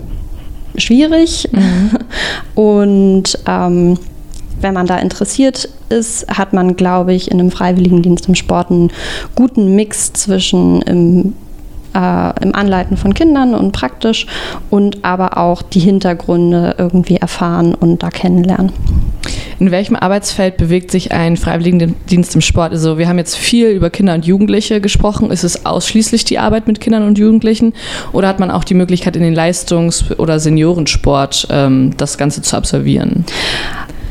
schwierig. 0.78 1.50
Mhm. 1.52 1.92
Und 2.56 3.40
ähm, 3.48 3.98
wenn 4.62 4.74
man 4.76 4.86
da 4.86 5.00
interessiert 5.00 5.68
ist, 5.90 6.28
hat 6.28 6.54
man, 6.54 6.76
glaube 6.76 7.14
ich, 7.14 7.32
in 7.32 7.40
einem 7.40 7.52
Freiwilligendienst 7.52 8.28
im 8.28 8.36
Sport 8.36 8.70
einen 8.70 8.92
guten 9.36 9.76
Mix 9.76 10.14
zwischen 10.14 10.82
im 10.84 11.34
äh, 11.94 12.44
im 12.44 12.56
Anleiten 12.56 12.98
von 12.98 13.14
Kindern 13.14 13.54
und 13.56 13.72
praktisch 13.72 14.28
und 14.70 15.04
aber 15.04 15.38
auch 15.38 15.62
die 15.62 15.80
Hintergründe 15.80 16.76
irgendwie 16.78 17.18
erfahren 17.18 17.74
und 17.74 18.04
da 18.04 18.10
kennenlernen. 18.10 18.72
In 19.60 19.72
welchem 19.72 19.96
Arbeitsfeld 19.96 20.58
bewegt 20.58 20.92
sich 20.92 21.12
ein 21.12 21.38
Freiwilligendienst 21.38 22.36
im 22.36 22.42
Sport? 22.42 22.72
Also 22.72 22.98
wir 22.98 23.08
haben 23.08 23.18
jetzt 23.18 23.38
viel 23.38 23.70
über 23.70 23.90
Kinder 23.90 24.14
und 24.14 24.26
Jugendliche 24.26 24.82
gesprochen. 24.82 25.32
Ist 25.32 25.44
es 25.44 25.66
ausschließlich 25.66 26.26
die 26.26 26.40
Arbeit 26.40 26.68
mit 26.68 26.82
Kindern 26.82 27.04
und 27.04 27.18
Jugendlichen 27.18 27.74
oder 28.12 28.28
hat 28.28 28.40
man 28.40 28.52
auch 28.52 28.64
die 28.64 28.74
Möglichkeit 28.74 29.16
in 29.16 29.22
den 29.22 29.34
Leistungs- 29.34 30.12
oder 30.18 30.40
Seniorensport 30.40 31.48
ähm, 31.50 31.92
das 31.98 32.18
Ganze 32.18 32.42
zu 32.42 32.58
absolvieren? 32.58 33.26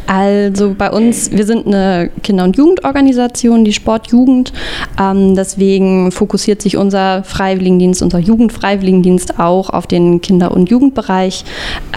Also 0.06 0.74
bei 0.76 0.90
uns, 0.90 1.30
wir 1.30 1.46
sind 1.46 1.66
eine 1.66 2.10
Kinder- 2.22 2.44
und 2.44 2.56
Jugendorganisation, 2.56 3.64
die 3.64 3.72
Sportjugend. 3.72 4.52
Ähm, 5.00 5.34
deswegen 5.34 6.12
fokussiert 6.12 6.60
sich 6.62 6.76
unser 6.76 7.22
Freiwilligendienst, 7.24 8.02
unser 8.02 8.18
Jugendfreiwilligendienst 8.18 9.38
auch 9.38 9.70
auf 9.70 9.86
den 9.86 10.20
Kinder- 10.20 10.52
und 10.52 10.70
Jugendbereich. 10.70 11.44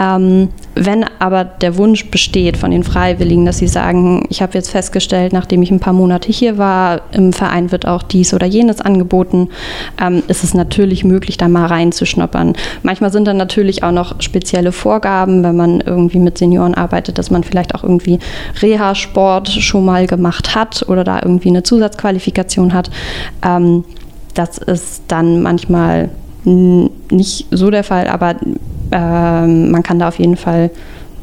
Ähm, 0.00 0.48
wenn 0.78 1.06
aber 1.18 1.44
der 1.44 1.78
Wunsch 1.78 2.10
besteht 2.10 2.58
von 2.58 2.70
den 2.70 2.84
Freiwilligen, 2.84 3.46
dass 3.46 3.58
sie 3.58 3.66
sagen, 3.66 4.26
ich 4.28 4.42
habe 4.42 4.52
jetzt 4.52 4.70
festgestellt, 4.70 5.32
nachdem 5.32 5.62
ich 5.62 5.70
ein 5.70 5.80
paar 5.80 5.94
Monate 5.94 6.30
hier 6.30 6.58
war, 6.58 7.00
im 7.12 7.32
Verein 7.32 7.72
wird 7.72 7.86
auch 7.86 8.02
dies 8.02 8.34
oder 8.34 8.46
jenes 8.46 8.82
angeboten, 8.82 9.48
ähm, 10.00 10.22
ist 10.28 10.44
es 10.44 10.52
natürlich 10.52 11.02
möglich, 11.02 11.38
da 11.38 11.48
mal 11.48 11.64
reinzuschnuppern. 11.64 12.52
Manchmal 12.82 13.10
sind 13.10 13.26
dann 13.26 13.38
natürlich 13.38 13.82
auch 13.82 13.92
noch 13.92 14.20
spezielle 14.20 14.70
Vorgaben, 14.70 15.42
wenn 15.42 15.56
man 15.56 15.80
irgendwie 15.80 16.18
mit 16.18 16.36
Senioren 16.36 16.74
arbeitet, 16.74 17.16
dass 17.16 17.30
man 17.30 17.42
vielleicht 17.42 17.74
auch 17.74 17.82
irgendwie 17.82 17.95
Reha-Sport 18.60 19.48
schon 19.48 19.84
mal 19.84 20.06
gemacht 20.06 20.54
hat 20.54 20.84
oder 20.88 21.04
da 21.04 21.20
irgendwie 21.22 21.48
eine 21.48 21.62
Zusatzqualifikation 21.62 22.72
hat. 22.72 22.90
Ähm, 23.44 23.84
das 24.34 24.58
ist 24.58 25.04
dann 25.08 25.42
manchmal 25.42 26.10
nicht 26.44 27.46
so 27.50 27.70
der 27.70 27.82
Fall, 27.82 28.06
aber 28.08 28.36
ähm, 28.92 29.70
man 29.70 29.82
kann 29.82 29.98
da 29.98 30.08
auf 30.08 30.18
jeden 30.18 30.36
Fall 30.36 30.70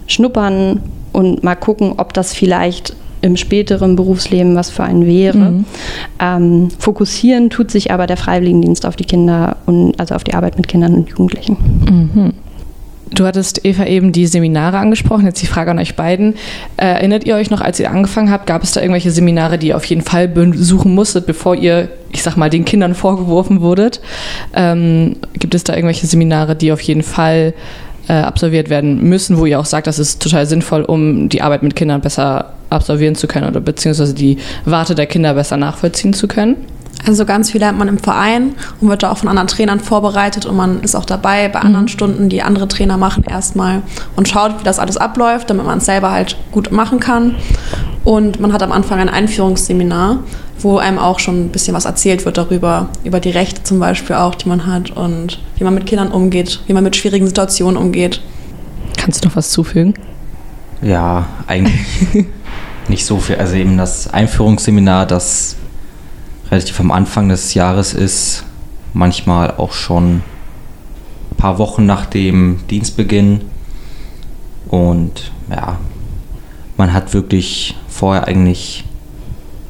schnuppern 0.08 0.82
und 1.14 1.44
mal 1.44 1.56
gucken, 1.56 1.94
ob 1.98 2.14
das 2.14 2.34
vielleicht 2.34 2.96
im 3.22 3.38
späteren 3.38 3.96
Berufsleben 3.96 4.56
was 4.56 4.70
für 4.70 4.84
einen 4.84 5.06
wäre. 5.06 5.38
Mhm. 5.38 5.66
Ähm, 6.20 6.70
fokussieren 6.78 7.50
tut 7.50 7.72
sich 7.72 7.92
aber 7.92 8.06
der 8.06 8.18
Freiwilligendienst 8.18 8.86
auf 8.86 8.98
die 8.98 9.06
Kinder 9.06 9.56
und 9.66 9.98
also 9.98 10.14
auf 10.14 10.26
die 10.26 10.34
Arbeit 10.34 10.58
mit 10.58 10.68
Kindern 10.68 10.94
und 10.94 11.10
Jugendlichen. 11.10 11.58
Mhm. 11.90 12.34
Du 13.14 13.26
hattest 13.26 13.64
Eva 13.64 13.86
eben 13.86 14.12
die 14.12 14.26
Seminare 14.26 14.78
angesprochen. 14.78 15.26
Jetzt 15.26 15.42
die 15.42 15.48
Frage 15.48 15.72
an 15.72 15.80
euch 15.80 15.96
beiden. 15.96 16.36
Äh, 16.78 16.86
erinnert 16.86 17.26
ihr 17.26 17.36
euch 17.36 17.50
noch, 17.50 17.62
als 17.62 17.80
ihr 17.80 17.92
angefangen 17.92 18.32
habt, 18.32 18.48
gab 18.48 18.64
es 18.64 18.72
da 18.72 18.82
irgendwelche 18.82 19.12
Seminare, 19.12 19.58
die 19.58 19.68
ihr 19.68 19.78
auf 19.78 19.86
jeden 19.86 20.02
Fall 20.02 20.28
besuchen 20.28 20.96
musstet, 20.96 21.26
bevor 21.26 21.56
ihr, 21.56 21.90
ich 22.12 22.24
sag 22.24 22.38
mal, 22.38 22.50
den 22.50 22.66
Kindern 22.66 22.96
vorgeworfen 22.96 23.62
wurdet? 23.62 24.02
Ähm, 24.56 25.18
gibt 25.34 25.54
es 25.54 25.64
da 25.64 25.76
irgendwelche 25.76 26.08
Seminare, 26.08 26.56
die 26.56 26.72
auf 26.72 26.82
jeden 26.82 27.04
Fall 27.04 27.54
äh, 28.08 28.14
absolviert 28.14 28.70
werden 28.70 29.04
müssen, 29.04 29.38
wo 29.38 29.46
ihr 29.46 29.60
auch 29.60 29.66
sagt, 29.66 29.88
das 29.88 30.00
ist 30.00 30.22
total 30.22 30.46
sinnvoll, 30.46 30.84
um 30.84 31.30
die 31.30 31.42
Arbeit 31.42 31.64
mit 31.64 31.76
Kindern 31.76 32.02
besser 32.02 32.54
absolvieren 32.70 33.16
zu 33.16 33.28
können 33.28 33.48
oder 33.48 33.62
beziehungsweise 33.62 34.16
die 34.16 34.38
Warte 34.66 34.96
der 34.96 35.06
Kinder 35.06 35.36
besser 35.36 35.58
nachvollziehen 35.58 36.14
zu 36.14 36.28
können? 36.28 36.56
Also 37.06 37.26
ganz 37.26 37.52
viel 37.52 37.60
lernt 37.60 37.78
man 37.78 37.90
im 37.90 37.98
Verein 37.98 38.56
und 38.80 38.88
wird 38.88 39.04
da 39.04 39.12
auch 39.12 39.18
von 39.18 39.28
anderen 39.28 39.48
Trainern 39.48 39.80
vorbereitet 39.80 40.46
und 40.46 40.56
man 40.56 40.82
ist 40.82 40.96
auch 40.96 41.06
dabei 41.06 41.50
bei 41.50 41.60
anderen 41.60 41.86
mhm. 41.86 41.90
Stunden, 41.90 42.30
die 42.30 42.42
andere 42.42 42.68
Trainer 42.68 42.98
machen 42.98 43.26
erstmal 43.30 43.82
und 44.16 44.30
schaut, 44.30 44.60
wie 44.60 44.64
das 44.64 44.80
alles 44.80 44.98
abläuft, 44.98 45.50
damit 45.50 45.66
man 45.66 45.80
es 45.80 45.86
selber 45.86 46.12
halt 46.12 46.38
gut 46.52 46.72
machen 46.72 47.00
kann. 47.00 47.36
Und 48.06 48.40
man 48.40 48.54
hat 48.54 48.64
am 48.64 48.72
Anfang 48.72 49.00
ein 49.00 49.10
Einführungsseminar, 49.10 50.20
wo 50.60 50.78
einem 50.78 50.98
auch 50.98 51.20
schon 51.20 51.46
ein 51.46 51.50
bisschen 51.50 51.76
was 51.76 51.86
erzählt 51.86 52.26
wird 52.26 52.38
darüber, 52.38 52.88
über 53.04 53.20
die 53.20 53.32
Rechte 53.32 53.64
zum 53.64 53.80
Beispiel 53.80 54.16
auch, 54.16 54.36
die 54.36 54.48
man 54.48 54.66
hat 54.66 54.92
und 54.92 55.40
wie 55.58 55.64
man 55.64 55.74
mit 55.74 55.86
Kindern 55.86 56.10
umgeht, 56.10 56.62
wie 56.68 56.74
man 56.74 56.84
mit 56.84 56.96
schwierigen 56.96 57.28
Situationen 57.28 57.78
umgeht. 57.78 58.22
Kannst 58.98 59.24
du 59.24 59.28
noch 59.28 59.36
was 59.36 59.50
zufügen? 59.50 59.94
Ja, 60.82 61.28
eigentlich 61.48 62.26
nicht 62.88 63.06
so 63.06 63.18
viel. 63.18 63.36
Also 63.36 63.56
eben 63.56 63.78
das 63.78 64.14
Einführungsseminar, 64.14 65.06
das 65.06 65.58
relativ 66.54 66.80
am 66.80 66.92
Anfang 66.92 67.30
des 67.30 67.56
Jahres 67.56 67.94
ist, 67.94 68.44
manchmal 68.94 69.52
auch 69.58 69.74
schon 69.74 70.18
ein 71.32 71.36
paar 71.38 71.58
Wochen 71.58 71.86
nach 71.88 72.06
dem 72.06 72.60
Dienstbeginn. 72.70 73.42
Und 74.68 75.32
ja, 75.50 75.80
man 76.78 76.94
hat 76.94 77.14
wirklich 77.14 77.76
vorher 77.88 78.28
eigentlich 78.28 78.86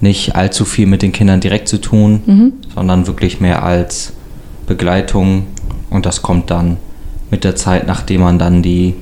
nicht 0.01 0.35
allzu 0.35 0.65
viel 0.65 0.85
mit 0.85 1.01
den 1.01 1.13
Kindern 1.13 1.39
direkt 1.39 1.69
zu 1.69 1.79
tun, 1.79 2.21
mhm. 2.25 2.53
sondern 2.75 3.07
wirklich 3.07 3.39
mehr 3.39 3.63
als 3.63 4.11
Begleitung. 4.67 5.47
Und 5.89 6.05
das 6.05 6.21
kommt 6.21 6.51
dann 6.51 6.75
mit 7.31 7.45
der 7.45 7.55
Zeit, 7.55 7.87
nachdem 7.87 8.21
man 8.21 8.39
dann 8.39 8.61
die, 8.61 8.95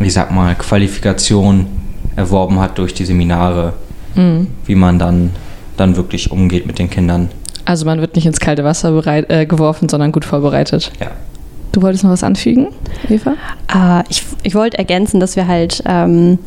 ich 0.00 0.14
sag 0.14 0.30
mal, 0.30 0.54
Qualifikation 0.54 1.66
erworben 2.16 2.58
hat 2.58 2.78
durch 2.78 2.94
die 2.94 3.04
Seminare, 3.04 3.74
mhm. 4.14 4.46
wie 4.64 4.74
man 4.74 4.98
dann 4.98 5.32
dann 5.80 5.96
wirklich 5.96 6.30
umgeht 6.30 6.66
mit 6.66 6.78
den 6.78 6.90
Kindern. 6.90 7.28
Also 7.64 7.84
man 7.84 8.00
wird 8.00 8.16
nicht 8.16 8.26
ins 8.26 8.40
kalte 8.40 8.64
Wasser 8.64 8.92
bereit, 8.92 9.30
äh, 9.30 9.46
geworfen, 9.46 9.88
sondern 9.88 10.12
gut 10.12 10.24
vorbereitet. 10.24 10.90
Ja. 11.00 11.10
Du 11.72 11.82
wolltest 11.82 12.02
noch 12.02 12.10
was 12.10 12.24
anfügen, 12.24 12.68
Eva? 13.08 13.34
Äh, 13.72 14.04
ich, 14.08 14.24
ich 14.42 14.54
wollte 14.54 14.78
ergänzen, 14.78 15.20
dass 15.20 15.36
wir 15.36 15.46
halt 15.46 15.82
ähm, 15.84 16.38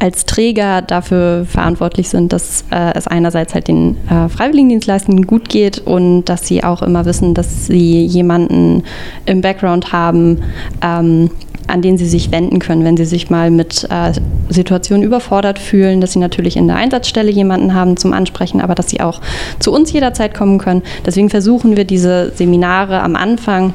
als 0.00 0.24
Träger 0.24 0.82
dafür 0.82 1.46
verantwortlich 1.46 2.08
sind, 2.08 2.32
dass 2.32 2.64
äh, 2.70 2.92
es 2.94 3.06
einerseits 3.06 3.54
halt 3.54 3.68
den 3.68 3.96
äh, 4.08 4.28
Freiwilligendienstleistenden 4.28 5.26
gut 5.26 5.48
geht 5.48 5.78
und 5.78 6.24
dass 6.24 6.46
sie 6.46 6.64
auch 6.64 6.82
immer 6.82 7.04
wissen, 7.04 7.34
dass 7.34 7.66
sie 7.66 8.04
jemanden 8.04 8.82
im 9.26 9.40
Background 9.40 9.92
haben, 9.92 10.42
ähm, 10.82 11.30
an 11.66 11.82
den 11.82 11.98
sie 11.98 12.06
sich 12.06 12.30
wenden 12.30 12.58
können, 12.58 12.84
wenn 12.84 12.96
sie 12.96 13.04
sich 13.04 13.30
mal 13.30 13.50
mit 13.50 13.86
äh, 13.90 14.12
Situationen 14.48 15.02
überfordert 15.02 15.58
fühlen, 15.58 16.00
dass 16.00 16.12
sie 16.12 16.18
natürlich 16.18 16.56
in 16.56 16.66
der 16.66 16.76
Einsatzstelle 16.76 17.30
jemanden 17.30 17.74
haben 17.74 17.96
zum 17.96 18.12
Ansprechen, 18.12 18.60
aber 18.60 18.74
dass 18.74 18.90
sie 18.90 19.00
auch 19.00 19.20
zu 19.58 19.72
uns 19.72 19.92
jederzeit 19.92 20.34
kommen 20.34 20.58
können. 20.58 20.82
Deswegen 21.06 21.30
versuchen 21.30 21.76
wir 21.76 21.84
diese 21.84 22.32
Seminare 22.34 23.00
am 23.00 23.16
Anfang 23.16 23.74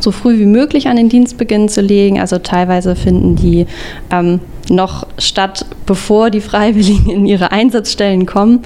so 0.00 0.12
früh 0.12 0.38
wie 0.38 0.46
möglich 0.46 0.88
an 0.88 0.96
den 0.96 1.08
Dienstbeginn 1.08 1.68
zu 1.68 1.80
legen. 1.80 2.20
Also 2.20 2.38
teilweise 2.38 2.94
finden 2.94 3.36
die 3.36 3.66
ähm, 4.10 4.40
noch 4.70 5.06
statt, 5.18 5.66
bevor 5.86 6.30
die 6.30 6.40
Freiwilligen 6.40 7.10
in 7.10 7.26
ihre 7.26 7.52
Einsatzstellen 7.52 8.26
kommen, 8.26 8.60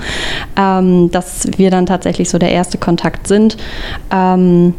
ähm, 0.57 1.11
dass 1.11 1.49
wir 1.57 1.71
dann 1.71 1.87
tatsächlich 1.87 2.29
so 2.29 2.39
der 2.39 2.51
erste 2.51 2.79
Kontakt 2.79 3.27
sind. 3.27 3.57
Ähm, 4.11 4.75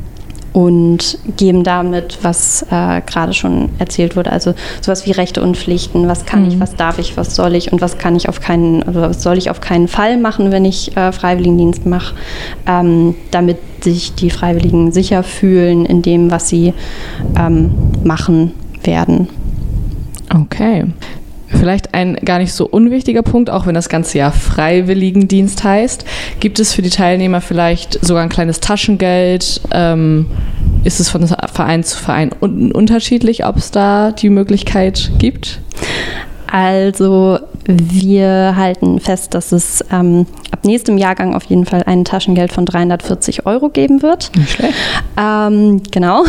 und 0.53 1.17
geben 1.35 1.63
damit, 1.63 2.19
was 2.21 2.63
äh, 2.69 3.01
gerade 3.01 3.33
schon 3.33 3.69
erzählt 3.79 4.15
wurde, 4.15 4.31
also 4.31 4.53
sowas 4.81 5.05
wie 5.05 5.11
Rechte 5.11 5.41
und 5.41 5.57
Pflichten, 5.57 6.07
was 6.07 6.25
kann 6.25 6.43
mhm. 6.43 6.49
ich, 6.49 6.59
was 6.59 6.75
darf 6.75 6.99
ich, 6.99 7.17
was 7.17 7.35
soll 7.35 7.55
ich 7.55 7.73
und 7.73 7.81
was 7.81 7.97
kann 7.97 8.15
ich 8.15 8.29
auf 8.29 8.39
keinen, 8.39 8.83
also 8.83 9.01
was 9.01 9.23
soll 9.23 9.37
ich 9.37 9.49
auf 9.49 9.61
keinen 9.61 9.87
Fall 9.87 10.17
machen, 10.17 10.51
wenn 10.51 10.63
ich 10.63 10.95
äh, 10.95 11.11
Freiwilligendienst 11.11 11.85
mache, 11.85 12.15
ähm, 12.67 13.15
damit 13.31 13.57
sich 13.83 14.13
die 14.13 14.29
Freiwilligen 14.29 14.91
sicher 14.91 15.23
fühlen 15.23 15.85
in 15.85 16.01
dem, 16.03 16.31
was 16.31 16.47
sie 16.47 16.73
ähm, 17.37 17.71
machen 18.03 18.53
werden. 18.83 19.27
Okay. 20.33 20.85
Vielleicht 21.59 21.93
ein 21.93 22.15
gar 22.15 22.39
nicht 22.39 22.53
so 22.53 22.67
unwichtiger 22.67 23.21
Punkt, 23.21 23.49
auch 23.49 23.65
wenn 23.65 23.75
das 23.75 23.89
ganze 23.89 24.17
Jahr 24.17 24.31
Freiwilligendienst 24.31 25.63
heißt. 25.63 26.05
Gibt 26.39 26.59
es 26.59 26.73
für 26.73 26.81
die 26.81 26.89
Teilnehmer 26.89 27.41
vielleicht 27.41 28.03
sogar 28.05 28.23
ein 28.23 28.29
kleines 28.29 28.59
Taschengeld? 28.59 29.61
Ähm, 29.71 30.27
ist 30.83 30.99
es 30.99 31.09
von 31.09 31.27
Verein 31.27 31.83
zu 31.83 31.97
Verein 31.97 32.31
un 32.41 32.71
unterschiedlich, 32.71 33.45
ob 33.45 33.57
es 33.57 33.71
da 33.71 34.11
die 34.11 34.29
Möglichkeit 34.29 35.11
gibt? 35.17 35.59
Also 36.51 37.39
wir 37.65 38.55
halten 38.55 38.99
fest, 38.99 39.33
dass 39.33 39.51
es 39.51 39.83
ähm, 39.91 40.27
ab 40.51 40.65
nächstem 40.65 40.97
Jahrgang 40.97 41.33
auf 41.33 41.45
jeden 41.45 41.65
Fall 41.65 41.83
ein 41.83 42.05
Taschengeld 42.05 42.53
von 42.53 42.65
340 42.65 43.45
Euro 43.45 43.69
geben 43.69 44.01
wird. 44.01 44.31
Nicht 44.35 44.51
schlecht. 44.51 44.75
Ähm, 45.17 45.81
genau. 45.91 46.25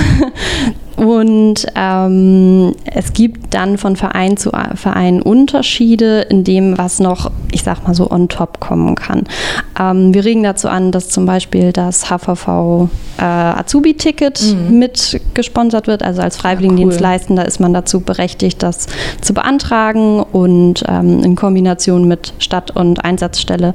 Und 0.96 1.66
ähm, 1.74 2.74
es 2.84 3.12
gibt 3.12 3.52
dann 3.54 3.78
von 3.78 3.96
Verein 3.96 4.36
zu 4.36 4.50
Verein 4.74 5.22
Unterschiede 5.22 6.22
in 6.22 6.44
dem, 6.44 6.78
was 6.78 7.00
noch, 7.00 7.30
ich 7.50 7.62
sag 7.62 7.86
mal 7.86 7.94
so, 7.94 8.10
on 8.10 8.28
top 8.28 8.60
kommen 8.60 8.94
kann. 8.94 9.24
Ähm, 9.78 10.14
wir 10.14 10.24
regen 10.24 10.42
dazu 10.42 10.68
an, 10.68 10.92
dass 10.92 11.08
zum 11.08 11.26
Beispiel 11.26 11.72
das 11.72 12.10
HVV 12.10 12.88
äh, 13.18 13.22
Azubi-Ticket 13.24 14.40
mhm. 14.42 14.78
mit 14.78 15.20
gesponsert 15.34 15.88
wird. 15.88 16.02
Also 16.02 16.22
als 16.22 16.36
Freiwilligendienstleistender 16.36 17.42
ja, 17.42 17.46
cool. 17.46 17.48
ist 17.48 17.60
man 17.60 17.72
dazu 17.72 18.00
berechtigt, 18.00 18.62
das 18.62 18.86
zu 19.20 19.34
beantragen. 19.34 20.20
Und 20.20 20.84
ähm, 20.88 21.24
in 21.24 21.34
Kombination 21.34 22.06
mit 22.06 22.34
Stadt- 22.38 22.70
und 22.70 23.04
Einsatzstelle 23.04 23.74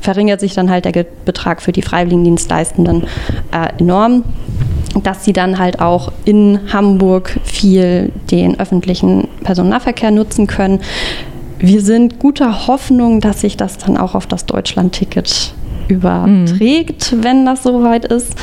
verringert 0.00 0.40
sich 0.40 0.54
dann 0.54 0.70
halt 0.70 0.84
der 0.84 1.06
Betrag 1.24 1.62
für 1.62 1.72
die 1.72 1.82
Freiwilligendienstleistenden 1.82 3.04
äh, 3.52 3.78
enorm. 3.78 4.24
Dass 5.02 5.24
sie 5.24 5.32
dann 5.32 5.58
halt 5.58 5.80
auch 5.80 6.12
in 6.24 6.72
Hamburg 6.72 7.38
viel 7.44 8.12
den 8.30 8.58
öffentlichen 8.58 9.28
Personennahverkehr 9.42 10.10
nutzen 10.10 10.46
können. 10.46 10.80
Wir 11.58 11.80
sind 11.80 12.18
guter 12.18 12.66
Hoffnung, 12.66 13.20
dass 13.20 13.40
sich 13.40 13.56
das 13.56 13.78
dann 13.78 13.96
auch 13.96 14.14
auf 14.14 14.26
das 14.26 14.46
Deutschland-Ticket 14.46 15.54
überträgt, 15.88 17.12
mhm. 17.12 17.24
wenn 17.24 17.46
das 17.46 17.62
soweit 17.62 18.04
ist. 18.04 18.34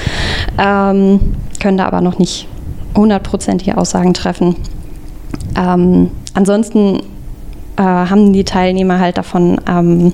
Ähm, 0.58 1.36
können 1.62 1.78
da 1.78 1.86
aber 1.86 2.02
noch 2.02 2.20
nicht 2.20 2.48
hundertprozentige 2.96 3.78
Aussagen 3.78 4.14
treffen. 4.14 4.56
Ähm, 5.58 6.12
ansonsten 6.34 7.00
äh, 7.78 7.82
haben 7.82 8.34
die 8.34 8.44
Teilnehmer 8.44 9.00
halt 9.00 9.18
davon 9.18 9.60
ähm, 9.68 10.14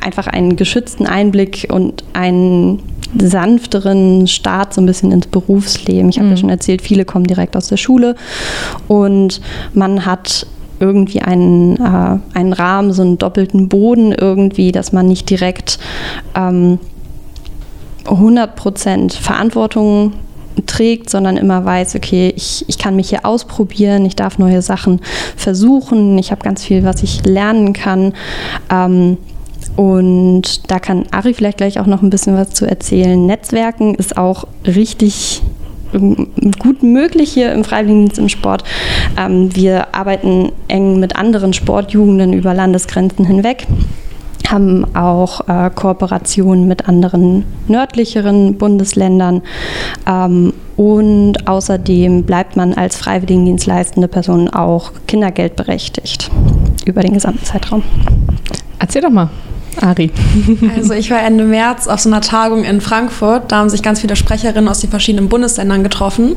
einfach 0.00 0.26
einen 0.26 0.56
geschützten 0.56 1.06
Einblick 1.06 1.68
und 1.70 2.04
einen 2.12 2.82
sanfteren 3.18 4.26
Start 4.26 4.74
so 4.74 4.80
ein 4.80 4.86
bisschen 4.86 5.12
ins 5.12 5.26
Berufsleben. 5.26 6.10
Ich 6.10 6.18
habe 6.18 6.26
mhm. 6.26 6.34
ja 6.34 6.36
schon 6.38 6.50
erzählt, 6.50 6.82
viele 6.82 7.04
kommen 7.04 7.26
direkt 7.26 7.56
aus 7.56 7.68
der 7.68 7.76
Schule 7.76 8.14
und 8.88 9.40
man 9.74 10.06
hat 10.06 10.46
irgendwie 10.78 11.20
einen, 11.20 11.76
äh, 11.76 12.18
einen 12.34 12.52
Rahmen, 12.52 12.92
so 12.92 13.02
einen 13.02 13.18
doppelten 13.18 13.68
Boden 13.68 14.12
irgendwie, 14.12 14.72
dass 14.72 14.92
man 14.92 15.06
nicht 15.06 15.28
direkt 15.28 15.78
ähm, 16.34 16.78
100% 18.06 19.14
Verantwortung 19.14 20.14
trägt, 20.66 21.10
sondern 21.10 21.36
immer 21.36 21.64
weiß, 21.64 21.94
okay, 21.96 22.32
ich, 22.34 22.64
ich 22.68 22.78
kann 22.78 22.96
mich 22.96 23.10
hier 23.10 23.24
ausprobieren, 23.24 24.04
ich 24.04 24.16
darf 24.16 24.38
neue 24.38 24.62
Sachen 24.62 25.00
versuchen, 25.36 26.18
ich 26.18 26.30
habe 26.30 26.42
ganz 26.42 26.64
viel, 26.64 26.84
was 26.84 27.02
ich 27.02 27.24
lernen 27.24 27.72
kann. 27.72 28.14
Ähm, 28.70 29.18
und 29.80 30.70
da 30.70 30.78
kann 30.78 31.06
Ari 31.10 31.32
vielleicht 31.32 31.56
gleich 31.56 31.80
auch 31.80 31.86
noch 31.86 32.02
ein 32.02 32.10
bisschen 32.10 32.36
was 32.36 32.50
zu 32.50 32.66
erzählen. 32.66 33.24
Netzwerken 33.24 33.94
ist 33.94 34.18
auch 34.18 34.46
richtig 34.66 35.40
ähm, 35.94 36.28
gut 36.58 36.82
möglich 36.82 37.32
hier 37.32 37.50
im 37.54 37.64
Freiwilligendienst 37.64 38.18
im 38.18 38.28
Sport. 38.28 38.62
Ähm, 39.18 39.56
wir 39.56 39.94
arbeiten 39.94 40.52
eng 40.68 41.00
mit 41.00 41.16
anderen 41.16 41.54
Sportjugenden 41.54 42.34
über 42.34 42.52
Landesgrenzen 42.52 43.24
hinweg 43.24 43.66
haben 44.48 44.84
auch 44.96 45.48
äh, 45.48 45.70
Kooperationen 45.74 46.68
mit 46.68 46.86
anderen 46.86 47.44
nördlicheren 47.66 48.58
Bundesländern 48.58 49.40
ähm, 50.06 50.52
und 50.76 51.48
außerdem 51.48 52.24
bleibt 52.24 52.54
man 52.56 52.74
als 52.74 52.96
Freiwilligendienstleistende 52.96 54.08
Person 54.08 54.48
auch 54.50 54.92
kindergeldberechtigt 55.06 56.30
über 56.84 57.00
den 57.00 57.14
gesamten 57.14 57.44
Zeitraum. 57.44 57.82
Erzähl 58.78 59.00
doch 59.00 59.10
mal. 59.10 59.30
Ari. 59.80 60.10
Also 60.76 60.94
ich 60.94 61.10
war 61.10 61.22
Ende 61.22 61.44
März 61.44 61.86
auf 61.86 62.00
so 62.00 62.08
einer 62.08 62.20
Tagung 62.20 62.64
in 62.64 62.80
Frankfurt. 62.80 63.50
Da 63.52 63.56
haben 63.56 63.68
sich 63.68 63.82
ganz 63.82 64.00
viele 64.00 64.16
Sprecherinnen 64.16 64.68
aus 64.68 64.80
den 64.80 64.90
verschiedenen 64.90 65.28
Bundesländern 65.28 65.82
getroffen. 65.82 66.36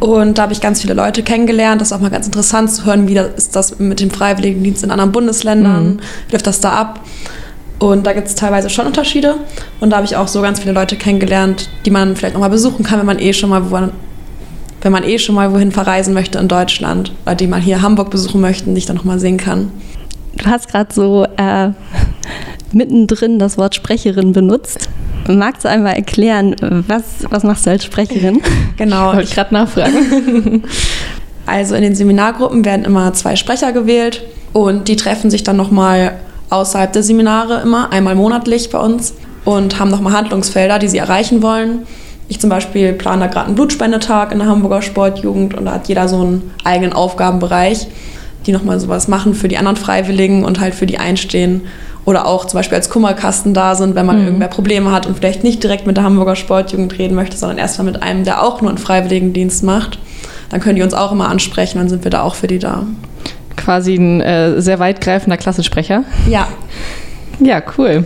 Und 0.00 0.38
da 0.38 0.42
habe 0.42 0.52
ich 0.52 0.60
ganz 0.60 0.80
viele 0.80 0.94
Leute 0.94 1.22
kennengelernt. 1.22 1.80
Das 1.80 1.88
ist 1.88 1.92
auch 1.92 2.00
mal 2.00 2.10
ganz 2.10 2.26
interessant 2.26 2.70
zu 2.70 2.84
hören, 2.84 3.08
wie 3.08 3.14
das 3.14 3.28
ist 3.36 3.56
das 3.56 3.78
mit 3.78 4.00
dem 4.00 4.10
Freiwilligendienst 4.10 4.84
in 4.84 4.90
anderen 4.90 5.12
Bundesländern. 5.12 5.94
Mhm. 5.94 6.00
Wie 6.28 6.32
läuft 6.32 6.46
das 6.46 6.60
da 6.60 6.72
ab? 6.72 7.00
Und 7.78 8.06
da 8.06 8.12
gibt 8.12 8.26
es 8.28 8.34
teilweise 8.34 8.70
schon 8.70 8.86
Unterschiede. 8.86 9.36
Und 9.80 9.90
da 9.90 9.96
habe 9.96 10.06
ich 10.06 10.16
auch 10.16 10.28
so 10.28 10.40
ganz 10.42 10.60
viele 10.60 10.72
Leute 10.72 10.96
kennengelernt, 10.96 11.68
die 11.84 11.90
man 11.90 12.16
vielleicht 12.16 12.34
nochmal 12.34 12.50
besuchen 12.50 12.84
kann, 12.84 12.98
wenn 12.98 13.06
man 13.06 13.18
eh 13.18 13.32
schon 13.32 13.50
mal 13.50 13.70
wo, 13.70 13.78
wenn 14.80 14.92
man 14.92 15.04
eh 15.04 15.18
schon 15.18 15.34
mal 15.34 15.52
wohin 15.52 15.72
verreisen 15.72 16.14
möchte 16.14 16.38
in 16.38 16.48
Deutschland. 16.48 17.12
Oder 17.24 17.34
die 17.34 17.46
mal 17.46 17.60
hier 17.60 17.82
Hamburg 17.82 18.10
besuchen 18.10 18.40
möchten, 18.40 18.74
die 18.74 18.78
ich 18.78 18.86
dann 18.86 18.96
nochmal 18.96 19.18
sehen 19.18 19.36
kann. 19.36 19.72
Du 20.36 20.46
hast 20.46 20.68
gerade 20.68 20.92
so 20.92 21.26
äh, 21.36 21.70
mittendrin 22.72 23.38
das 23.38 23.58
Wort 23.58 23.74
Sprecherin 23.74 24.32
benutzt. 24.32 24.88
Magst 25.26 25.64
du 25.64 25.68
einmal 25.68 25.94
erklären, 25.94 26.56
was, 26.60 27.26
was 27.28 27.42
machst 27.42 27.66
du 27.66 27.70
als 27.70 27.84
Sprecherin? 27.84 28.40
Genau. 28.76 29.10
Ich 29.10 29.16
wollte 29.16 29.34
gerade 29.34 29.54
nachfragen. 29.54 30.62
Also 31.46 31.74
in 31.74 31.80
den 31.80 31.94
Seminargruppen 31.94 32.62
werden 32.66 32.84
immer 32.84 33.14
zwei 33.14 33.34
Sprecher 33.34 33.72
gewählt 33.72 34.22
und 34.52 34.86
die 34.86 34.96
treffen 34.96 35.30
sich 35.30 35.44
dann 35.44 35.56
nochmal 35.56 36.18
außerhalb 36.50 36.92
der 36.92 37.02
Seminare 37.02 37.62
immer, 37.62 37.90
einmal 37.90 38.14
monatlich 38.14 38.68
bei 38.68 38.78
uns 38.78 39.14
und 39.46 39.78
haben 39.78 39.90
nochmal 39.90 40.12
Handlungsfelder, 40.12 40.78
die 40.78 40.88
sie 40.88 40.98
erreichen 40.98 41.42
wollen. 41.42 41.86
Ich 42.28 42.38
zum 42.38 42.50
Beispiel 42.50 42.92
plane 42.92 43.22
da 43.22 43.26
gerade 43.28 43.46
einen 43.46 43.54
Blutspendetag 43.54 44.32
in 44.32 44.40
der 44.40 44.48
Hamburger 44.48 44.82
Sportjugend 44.82 45.54
und 45.54 45.64
da 45.64 45.72
hat 45.72 45.88
jeder 45.88 46.06
so 46.06 46.20
einen 46.20 46.50
eigenen 46.64 46.92
Aufgabenbereich, 46.92 47.86
die 48.48 48.52
nochmal 48.52 48.80
sowas 48.80 49.06
machen 49.06 49.34
für 49.34 49.46
die 49.46 49.58
anderen 49.58 49.76
Freiwilligen 49.76 50.44
und 50.44 50.58
halt 50.58 50.74
für 50.74 50.86
die 50.86 50.98
einstehen 50.98 51.62
oder 52.04 52.26
auch 52.26 52.46
zum 52.46 52.58
Beispiel 52.58 52.76
als 52.76 52.88
Kummerkasten 52.88 53.52
da 53.52 53.74
sind, 53.74 53.94
wenn 53.94 54.06
man 54.06 54.20
mhm. 54.20 54.24
irgendwer 54.24 54.48
Probleme 54.48 54.90
hat 54.90 55.06
und 55.06 55.16
vielleicht 55.16 55.44
nicht 55.44 55.62
direkt 55.62 55.86
mit 55.86 55.98
der 55.98 56.04
Hamburger 56.04 56.36
Sportjugend 56.36 56.98
reden 56.98 57.14
möchte, 57.14 57.36
sondern 57.36 57.58
erstmal 57.58 57.84
mit 57.84 58.02
einem, 58.02 58.24
der 58.24 58.42
auch 58.42 58.62
nur 58.62 58.70
einen 58.70 58.78
Freiwilligendienst 58.78 59.62
macht. 59.62 59.98
Dann 60.48 60.60
können 60.60 60.76
die 60.76 60.82
uns 60.82 60.94
auch 60.94 61.12
immer 61.12 61.28
ansprechen, 61.28 61.78
dann 61.78 61.90
sind 61.90 62.04
wir 62.04 62.10
da 62.10 62.22
auch 62.22 62.34
für 62.34 62.46
die 62.46 62.58
da. 62.58 62.86
Quasi 63.56 63.94
ein 63.94 64.22
äh, 64.22 64.62
sehr 64.62 64.78
weitgreifender 64.78 65.36
Klassensprecher. 65.36 66.04
Ja. 66.28 66.48
Ja, 67.40 67.62
cool. 67.76 68.04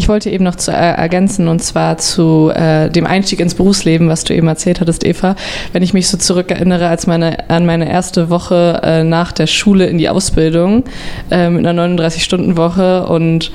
Ich 0.00 0.08
wollte 0.08 0.30
eben 0.30 0.44
noch 0.44 0.54
zu, 0.54 0.70
äh, 0.70 0.94
ergänzen 0.94 1.46
und 1.46 1.62
zwar 1.62 1.98
zu 1.98 2.50
äh, 2.54 2.88
dem 2.88 3.04
Einstieg 3.04 3.38
ins 3.38 3.54
Berufsleben, 3.54 4.08
was 4.08 4.24
du 4.24 4.34
eben 4.34 4.48
erzählt 4.48 4.80
hattest, 4.80 5.04
Eva. 5.04 5.36
Wenn 5.74 5.82
ich 5.82 5.92
mich 5.92 6.08
so 6.08 6.16
zurückerinnere 6.16 6.88
als 6.88 7.06
meine, 7.06 7.50
an 7.50 7.66
meine 7.66 7.86
erste 7.86 8.30
Woche 8.30 8.80
äh, 8.82 9.04
nach 9.04 9.30
der 9.32 9.46
Schule 9.46 9.88
in 9.88 9.98
die 9.98 10.08
Ausbildung 10.08 10.84
äh, 11.30 11.50
mit 11.50 11.66
einer 11.66 11.86
39-Stunden-Woche 11.86 13.08
und 13.08 13.52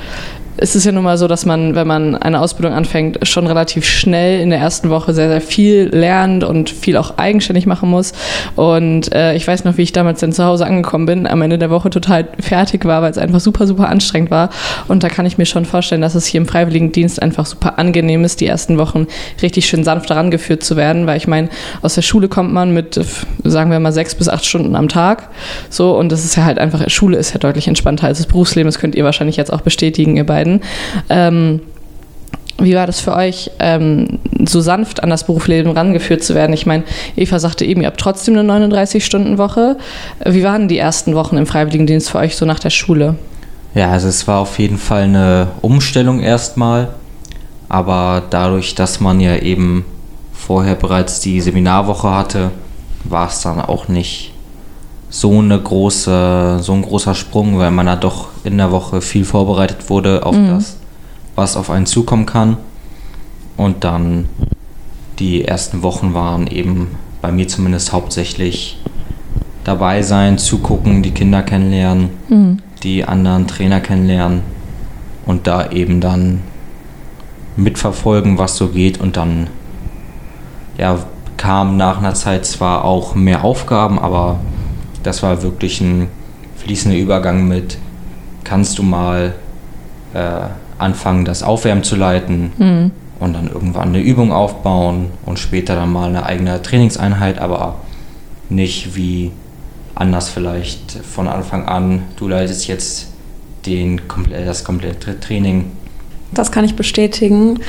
es 0.58 0.76
ist 0.76 0.86
ja 0.86 0.92
nun 0.92 1.04
mal 1.04 1.18
so, 1.18 1.28
dass 1.28 1.46
man, 1.46 1.76
wenn 1.76 1.88
man 1.88 2.16
eine 2.16 2.40
Ausbildung 2.40 2.74
anfängt, 2.74 3.28
schon 3.28 3.48
relativ 3.48 3.86
schnell 3.86 4.40
in 4.40 4.50
der 4.50 4.60
ersten 4.60 4.90
Woche 4.90 5.14
sehr, 5.14 5.28
sehr 5.28 5.42
viel 5.42 5.90
lernt 5.92 6.44
und 6.44 6.70
viel 6.70 6.98
auch 6.98 7.18
eigenständig 7.18 7.66
machen 7.66 7.90
muss. 7.90 8.14
Und 8.56 9.14
äh, 9.14 9.36
ich 9.36 9.48
weiß 9.48 9.66
noch, 9.66 9.78
wie 9.78 9.82
ich 9.82 9.92
damals 9.92 10.22
dann 10.22 10.32
zu 10.32 10.46
Hause 10.46 10.66
angekommen 10.66 11.06
bin, 11.06 11.28
am 11.28 11.42
Ende 11.42 11.58
der 11.58 11.70
Woche 11.70 11.90
total 11.90 12.28
fertig 12.40 12.86
war, 12.86 13.02
weil 13.02 13.12
es 13.12 13.18
einfach 13.18 13.40
super, 13.40 13.68
super 13.68 13.90
anstrengend 13.90 14.32
war. 14.32 14.50
Und 14.88 15.04
da 15.04 15.10
kann 15.10 15.26
ich 15.26 15.38
mir 15.38 15.46
schon 15.46 15.66
vorstellen, 15.66 16.02
dass 16.02 16.16
es 16.16 16.26
hier 16.26 16.40
im 16.40 16.48
Freiwilligendienst 16.48 17.22
einfach 17.22 17.46
super 17.46 17.78
angenehm 17.78 18.24
ist, 18.24 18.40
die 18.40 18.48
ersten 18.48 18.78
Wochen 18.78 19.08
richtig 19.42 19.66
schön 19.66 19.84
sanft 19.84 20.10
daran 20.10 20.32
geführt 20.32 20.64
zu 20.64 20.78
werden, 20.78 21.06
weil 21.06 21.18
ich 21.18 21.28
meine, 21.28 21.50
aus 21.82 21.96
der 21.96 22.02
Schule 22.02 22.30
kommt 22.30 22.54
man 22.54 22.74
mit, 22.74 23.00
sagen 23.44 23.72
wir 23.72 23.80
mal, 23.80 23.92
sechs 23.92 24.16
bis 24.16 24.30
acht 24.30 24.46
Stunden 24.46 24.76
am 24.76 24.88
Tag. 24.88 25.30
So, 25.70 25.98
und 25.98 26.12
das 26.12 26.24
ist 26.24 26.36
ja 26.38 26.46
halt 26.46 26.60
einfach, 26.60 26.90
Schule 26.90 27.18
ist 27.18 27.34
ja 27.34 27.40
deutlich 27.40 27.68
entspannter 27.68 28.08
als 28.08 28.20
das 28.20 28.28
Berufsleben. 28.28 28.68
Das 28.68 28.80
könnt 28.80 28.96
ihr 28.96 29.04
wahrscheinlich 29.04 29.38
jetzt 29.38 29.52
auch 29.52 29.62
bestätigen, 29.62 30.16
ihr 30.16 30.26
beiden 30.26 30.45
beiden. 30.46 30.62
Ähm, 31.10 31.62
wie 32.58 32.74
war 32.74 32.88
das 32.88 33.02
für 33.02 33.14
euch, 33.14 33.52
ähm, 33.60 34.20
so 34.48 34.62
sanft 34.62 35.04
an 35.04 35.10
das 35.10 35.26
Berufsleben 35.26 35.74
rangeführt 35.74 36.24
zu 36.24 36.36
werden? 36.36 36.54
Ich 36.54 36.66
meine, 36.66 36.84
Eva 37.18 37.38
sagte 37.38 37.66
eben, 37.66 37.82
ihr 37.82 37.88
habt 37.88 38.00
trotzdem 38.00 38.38
eine 38.38 38.68
39-Stunden-Woche. 38.68 39.78
Wie 40.26 40.44
waren 40.44 40.70
die 40.70 40.78
ersten 40.78 41.16
Wochen 41.16 41.36
im 41.36 41.48
Freiwilligendienst 41.48 42.10
für 42.10 42.20
euch 42.20 42.38
so 42.38 42.46
nach 42.46 42.60
der 42.60 42.70
Schule? 42.70 43.16
Ja, 43.74 43.92
also 43.92 44.08
es 44.08 44.26
war 44.26 44.40
auf 44.40 44.58
jeden 44.58 44.78
Fall 44.78 45.04
eine 45.04 45.48
Umstellung 45.62 46.22
erstmal. 46.22 46.90
Aber 47.68 48.24
dadurch, 48.30 48.74
dass 48.74 49.02
man 49.02 49.20
ja 49.20 49.36
eben 49.36 49.84
vorher 50.32 50.76
bereits 50.76 51.20
die 51.20 51.42
Seminarwoche 51.42 52.10
hatte, 52.10 52.52
war 53.04 53.28
es 53.28 53.42
dann 53.42 53.60
auch 53.60 53.90
nicht 53.90 54.32
so 55.16 55.40
eine 55.40 55.58
große, 55.58 56.58
so 56.60 56.74
ein 56.74 56.82
großer 56.82 57.16
Sprung, 57.16 57.58
weil 57.58 57.72
man 57.72 57.86
da 57.86 57.96
doch 57.96 58.28
in 58.44 58.58
der 58.58 58.72
Woche 58.72 59.00
viel 59.00 59.24
vorbereitet 59.24 59.90
wurde 59.90 60.26
auf 60.26 60.36
mhm. 60.36 60.50
das, 60.50 60.76
was 61.36 61.56
auf 61.56 61.70
einen 61.70 61.86
zukommen 61.86 62.26
kann. 62.26 62.58
Und 63.56 63.86
dann 63.86 64.28
die 65.20 65.46
ersten 65.46 65.84
Wochen 65.84 66.14
waren 66.14 66.48
eben 66.48 66.98
bei 67.22 67.32
mir 67.32 67.48
zumindest 67.48 67.94
hauptsächlich 67.94 68.78
dabei 69.64 70.02
sein, 70.02 70.38
zugucken, 70.38 71.02
die 71.02 71.12
Kinder 71.12 71.44
kennenlernen, 71.44 72.10
mhm. 72.28 72.58
die 72.84 73.06
anderen 73.06 73.48
Trainer 73.48 73.80
kennenlernen 73.80 74.42
und 75.26 75.48
da 75.48 75.72
eben 75.72 76.02
dann 76.02 76.42
mitverfolgen, 77.56 78.38
was 78.38 78.58
so 78.58 78.68
geht 78.68 79.00
und 79.00 79.16
dann 79.16 79.48
ja, 80.78 81.00
kam 81.38 81.78
nach 81.78 82.00
einer 82.00 82.16
Zeit 82.16 82.46
zwar 82.46 82.84
auch 82.84 83.16
mehr 83.16 83.46
Aufgaben, 83.46 83.98
aber 83.98 84.40
das 85.06 85.24
war 85.24 85.44
wirklich 85.44 85.82
ein 85.82 86.08
fließender 86.58 86.98
Übergang 86.98 87.48
mit, 87.48 87.78
kannst 88.44 88.78
du 88.78 88.84
mal 88.84 89.36
äh, 90.14 90.20
anfangen, 90.78 91.26
das 91.26 91.44
Aufwärmen 91.44 91.84
zu 91.84 91.96
leiten 91.96 92.52
mhm. 92.58 92.92
und 93.20 93.34
dann 93.34 93.48
irgendwann 93.48 93.90
eine 93.90 94.02
Übung 94.02 94.32
aufbauen 94.32 95.12
und 95.26 95.40
später 95.40 95.76
dann 95.76 95.92
mal 95.92 96.10
eine 96.10 96.26
eigene 96.26 96.62
Trainingseinheit, 96.62 97.40
aber 97.40 97.76
nicht 98.50 98.96
wie 98.96 99.32
anders 99.94 100.30
vielleicht 100.30 100.92
von 100.92 101.28
Anfang 101.28 101.68
an, 101.68 102.04
du 102.18 102.28
leitest 102.28 102.68
jetzt 102.68 103.08
den, 103.66 104.02
das 104.46 104.64
komplette 104.64 105.20
Training. 105.20 105.72
Das 106.34 106.52
kann 106.52 106.66
ich 106.66 106.76
bestätigen. 106.76 107.60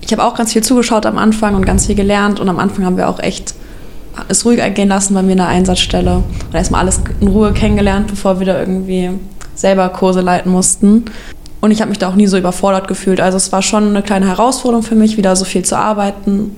Ich 0.00 0.12
habe 0.12 0.24
auch 0.24 0.34
ganz 0.34 0.52
viel 0.52 0.62
zugeschaut 0.62 1.06
am 1.06 1.18
Anfang 1.18 1.54
und 1.54 1.66
ganz 1.66 1.86
viel 1.86 1.94
gelernt 1.94 2.40
und 2.40 2.48
am 2.48 2.58
Anfang 2.58 2.84
haben 2.84 2.96
wir 2.96 3.08
auch 3.08 3.20
echt 3.20 3.54
es 4.28 4.44
ruhig 4.44 4.58
ergehen 4.58 4.88
lassen 4.88 5.14
bei 5.14 5.22
mir 5.22 5.32
in 5.32 5.38
der 5.38 5.48
Einsatzstelle 5.48 6.16
und 6.16 6.54
erstmal 6.54 6.80
alles 6.82 7.00
in 7.20 7.28
Ruhe 7.28 7.52
kennengelernt, 7.52 8.08
bevor 8.08 8.38
wir 8.40 8.46
da 8.46 8.58
irgendwie 8.58 9.10
selber 9.54 9.88
Kurse 9.90 10.20
leiten 10.20 10.50
mussten. 10.52 11.04
Und 11.60 11.70
ich 11.72 11.80
habe 11.80 11.88
mich 11.88 11.98
da 11.98 12.08
auch 12.08 12.14
nie 12.14 12.26
so 12.28 12.36
überfordert 12.38 12.86
gefühlt. 12.88 13.20
Also 13.20 13.36
es 13.36 13.50
war 13.50 13.62
schon 13.62 13.88
eine 13.88 14.02
kleine 14.02 14.26
Herausforderung 14.28 14.84
für 14.84 14.94
mich, 14.94 15.16
wieder 15.16 15.34
so 15.34 15.44
viel 15.44 15.64
zu 15.64 15.76
arbeiten 15.76 16.56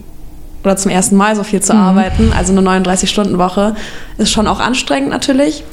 oder 0.63 0.77
zum 0.77 0.91
ersten 0.91 1.17
Mal 1.17 1.35
so 1.37 1.43
viel 1.43 1.61
zu 1.63 1.73
Mhm. 1.73 1.81
arbeiten. 1.81 2.33
Also 2.37 2.53
eine 2.53 2.61
39-Stunden-Woche 2.61 3.75
ist 4.19 4.31
schon 4.31 4.47
auch 4.47 4.61
anstrengend 4.61 5.09
natürlich. 5.09 5.65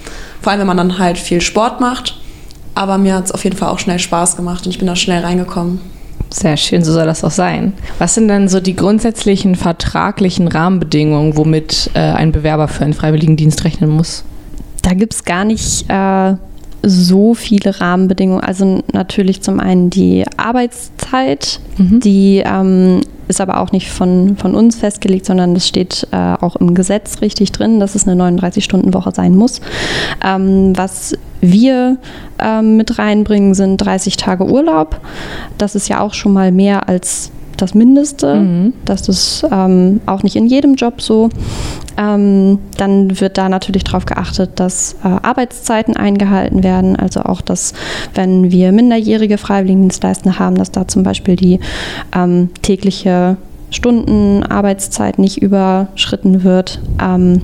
Vor 0.41 0.51
allem, 0.51 0.61
wenn 0.61 0.67
man 0.67 0.77
dann 0.77 0.97
halt 0.99 1.17
viel 1.17 1.41
Sport 1.41 1.81
macht. 1.81 2.17
Aber 2.73 2.97
mir 2.97 3.15
hat 3.15 3.25
es 3.25 3.31
auf 3.31 3.43
jeden 3.43 3.57
Fall 3.57 3.69
auch 3.69 3.79
schnell 3.79 3.99
Spaß 3.99 4.35
gemacht 4.37 4.65
und 4.65 4.71
ich 4.71 4.77
bin 4.77 4.87
da 4.87 4.95
schnell 4.95 5.23
reingekommen. 5.23 5.81
Sehr 6.29 6.57
schön, 6.57 6.83
so 6.83 6.91
soll 6.91 7.05
das 7.05 7.23
auch 7.23 7.31
sein. 7.31 7.73
Was 7.99 8.15
sind 8.15 8.27
denn 8.27 8.47
so 8.47 8.59
die 8.59 8.75
grundsätzlichen 8.75 9.55
vertraglichen 9.55 10.47
Rahmenbedingungen, 10.47 11.37
womit 11.37 11.89
äh, 11.93 11.99
ein 11.99 12.31
Bewerber 12.31 12.67
für 12.67 12.83
einen 12.83 12.93
Freiwilligendienst 12.93 13.63
rechnen 13.63 13.89
muss? 13.89 14.23
Da 14.81 14.93
gibt 14.93 15.13
es 15.13 15.23
gar 15.23 15.45
nicht 15.45 15.89
äh, 15.89 16.35
so 16.83 17.33
viele 17.33 17.79
Rahmenbedingungen. 17.79 18.41
Also 18.43 18.83
natürlich 18.93 19.41
zum 19.41 19.59
einen 19.59 19.89
die 19.89 20.23
Arbeitszeit, 20.37 21.59
Mhm. 21.77 21.99
die 21.99 22.41
ähm, 22.45 23.01
ist 23.27 23.41
aber 23.41 23.59
auch 23.59 23.71
nicht 23.71 23.89
von, 23.89 24.37
von 24.37 24.55
uns 24.55 24.77
festgelegt, 24.77 25.25
sondern 25.25 25.53
das 25.53 25.67
steht 25.67 26.07
äh, 26.11 26.15
auch 26.15 26.55
im 26.55 26.73
Gesetz 26.73 27.21
richtig 27.21 27.51
drin, 27.51 27.79
dass 27.79 27.95
es 27.95 28.07
eine 28.07 28.21
39-Stunden-Woche 28.21 29.11
sein 29.13 29.35
muss. 29.35 29.61
Ähm, 30.25 30.73
was 30.75 31.13
wir 31.41 31.97
ähm, 32.39 32.77
mit 32.77 32.97
reinbringen, 32.97 33.53
sind 33.53 33.77
30 33.77 34.17
Tage 34.17 34.45
Urlaub. 34.45 34.99
Das 35.57 35.75
ist 35.75 35.87
ja 35.87 35.99
auch 35.99 36.13
schon 36.13 36.33
mal 36.33 36.51
mehr 36.51 36.87
als 36.89 37.31
das 37.61 37.73
Mindeste. 37.73 38.35
Mhm. 38.35 38.73
Das 38.85 39.09
ist 39.09 39.45
ähm, 39.51 40.01
auch 40.05 40.23
nicht 40.23 40.35
in 40.35 40.47
jedem 40.47 40.75
Job 40.75 41.01
so. 41.01 41.29
Ähm, 41.97 42.59
dann 42.77 43.19
wird 43.19 43.37
da 43.37 43.49
natürlich 43.49 43.83
darauf 43.83 44.05
geachtet, 44.05 44.51
dass 44.55 44.93
äh, 45.03 45.07
Arbeitszeiten 45.07 45.97
eingehalten 45.97 46.63
werden. 46.63 46.95
Also 46.95 47.21
auch, 47.21 47.41
dass 47.41 47.73
wenn 48.13 48.51
wir 48.51 48.71
minderjährige 48.71 49.37
Freiwilligendienstleister 49.37 50.39
haben, 50.39 50.55
dass 50.55 50.71
da 50.71 50.87
zum 50.87 51.03
Beispiel 51.03 51.35
die 51.35 51.59
ähm, 52.15 52.49
tägliche 52.61 53.37
Stundenarbeitszeit 53.71 55.19
nicht 55.19 55.41
überschritten 55.41 56.43
wird. 56.43 56.79
Ähm, 57.01 57.41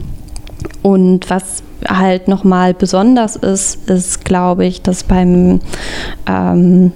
und 0.82 1.30
was 1.30 1.63
halt 1.88 2.28
nochmal 2.28 2.73
besonders 2.73 3.36
ist, 3.36 3.89
ist, 3.89 4.23
glaube 4.23 4.65
ich, 4.65 4.82
dass 4.82 5.04
beim 5.04 5.60
ähm, 6.28 6.91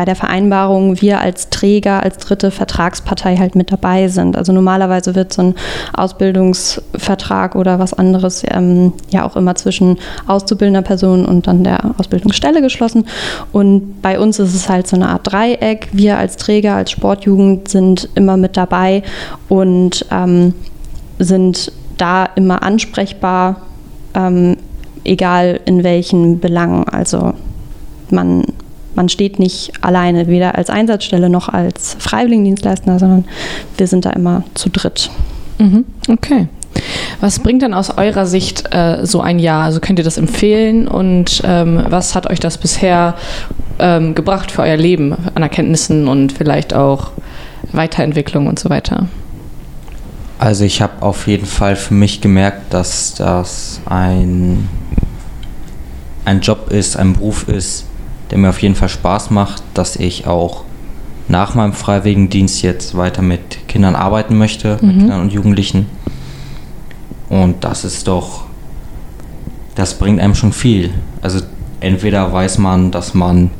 bei 0.00 0.06
der 0.06 0.16
Vereinbarung 0.16 1.02
wir 1.02 1.20
als 1.20 1.50
Träger, 1.50 2.02
als 2.02 2.16
dritte 2.16 2.50
Vertragspartei 2.50 3.36
halt 3.36 3.54
mit 3.54 3.70
dabei 3.70 4.08
sind. 4.08 4.34
Also 4.34 4.50
normalerweise 4.50 5.14
wird 5.14 5.30
so 5.30 5.42
ein 5.42 5.54
Ausbildungsvertrag 5.92 7.54
oder 7.54 7.78
was 7.78 7.92
anderes 7.92 8.42
ähm, 8.50 8.94
ja 9.10 9.26
auch 9.26 9.36
immer 9.36 9.56
zwischen 9.56 9.98
auszubildender 10.26 10.80
Person 10.80 11.26
und 11.26 11.46
dann 11.46 11.64
der 11.64 11.94
Ausbildungsstelle 11.98 12.62
geschlossen. 12.62 13.04
Und 13.52 14.00
bei 14.00 14.18
uns 14.18 14.38
ist 14.38 14.54
es 14.54 14.70
halt 14.70 14.86
so 14.86 14.96
eine 14.96 15.10
Art 15.10 15.30
Dreieck. 15.30 15.88
Wir 15.92 16.16
als 16.16 16.38
Träger, 16.38 16.76
als 16.76 16.92
Sportjugend 16.92 17.68
sind 17.68 18.08
immer 18.14 18.38
mit 18.38 18.56
dabei 18.56 19.02
und 19.50 20.06
ähm, 20.10 20.54
sind 21.18 21.72
da 21.98 22.24
immer 22.36 22.62
ansprechbar, 22.62 23.60
ähm, 24.14 24.56
egal 25.04 25.60
in 25.66 25.84
welchen 25.84 26.40
Belangen. 26.40 26.88
Also 26.88 27.34
man 28.08 28.44
man 28.94 29.08
steht 29.08 29.38
nicht 29.38 29.72
alleine, 29.80 30.26
weder 30.26 30.56
als 30.56 30.70
Einsatzstelle 30.70 31.30
noch 31.30 31.48
als 31.48 31.96
Freiwilligendienstleister, 31.98 32.98
sondern 32.98 33.24
wir 33.76 33.86
sind 33.86 34.04
da 34.04 34.10
immer 34.10 34.44
zu 34.54 34.68
dritt. 34.68 35.10
Mhm. 35.58 35.84
Okay. 36.08 36.48
Was 37.20 37.40
bringt 37.40 37.62
denn 37.62 37.74
aus 37.74 37.90
eurer 37.96 38.26
Sicht 38.26 38.74
äh, 38.74 39.04
so 39.04 39.20
ein 39.20 39.38
Jahr? 39.38 39.64
Also 39.64 39.80
könnt 39.80 39.98
ihr 39.98 40.04
das 40.04 40.16
empfehlen 40.16 40.88
und 40.88 41.42
ähm, 41.44 41.84
was 41.88 42.14
hat 42.14 42.30
euch 42.30 42.40
das 42.40 42.58
bisher 42.58 43.14
ähm, 43.78 44.14
gebracht 44.14 44.50
für 44.50 44.62
euer 44.62 44.76
Leben 44.76 45.14
an 45.34 45.42
Erkenntnissen 45.42 46.08
und 46.08 46.32
vielleicht 46.32 46.72
auch 46.74 47.10
Weiterentwicklung 47.72 48.46
und 48.46 48.58
so 48.58 48.70
weiter? 48.70 49.08
Also 50.38 50.64
ich 50.64 50.80
habe 50.80 51.02
auf 51.02 51.26
jeden 51.26 51.44
Fall 51.44 51.76
für 51.76 51.92
mich 51.92 52.22
gemerkt, 52.22 52.72
dass 52.72 53.14
das 53.14 53.80
ein, 53.84 54.68
ein 56.24 56.40
Job 56.40 56.70
ist, 56.70 56.96
ein 56.96 57.12
Beruf 57.12 57.46
ist, 57.46 57.84
der 58.30 58.38
mir 58.38 58.50
auf 58.50 58.62
jeden 58.62 58.74
Fall 58.74 58.88
Spaß 58.88 59.30
macht, 59.30 59.62
dass 59.74 59.96
ich 59.96 60.26
auch 60.26 60.64
nach 61.28 61.54
meinem 61.54 61.72
Freiwilligendienst 61.72 62.62
jetzt 62.62 62.96
weiter 62.96 63.22
mit 63.22 63.68
Kindern 63.68 63.94
arbeiten 63.94 64.36
möchte, 64.36 64.78
mit 64.80 64.98
Kindern 64.98 65.20
und 65.20 65.32
Jugendlichen. 65.32 65.86
Und 67.28 67.62
das 67.62 67.84
ist 67.84 68.08
doch, 68.08 68.44
das 69.76 69.96
bringt 69.98 70.20
einem 70.20 70.34
schon 70.34 70.52
viel. 70.52 70.90
Also 71.22 71.40
entweder 71.78 72.32
weiß 72.32 72.58
man, 72.58 72.90
dass 72.90 73.14
man 73.14 73.50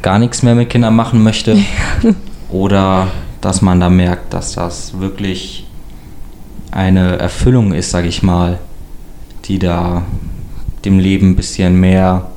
gar 0.00 0.18
nichts 0.18 0.42
mehr 0.42 0.54
mit 0.54 0.70
Kindern 0.70 0.94
machen 0.94 1.22
möchte, 1.22 1.58
oder 2.50 3.08
dass 3.40 3.62
man 3.62 3.80
da 3.80 3.90
merkt, 3.90 4.32
dass 4.32 4.52
das 4.54 4.98
wirklich 4.98 5.66
eine 6.70 7.18
Erfüllung 7.18 7.72
ist, 7.72 7.90
sage 7.90 8.08
ich 8.08 8.22
mal, 8.22 8.58
die 9.44 9.58
da 9.58 10.02
dem 10.84 10.98
Leben 10.98 11.30
ein 11.30 11.36
bisschen 11.36 11.78
mehr, 11.78 12.30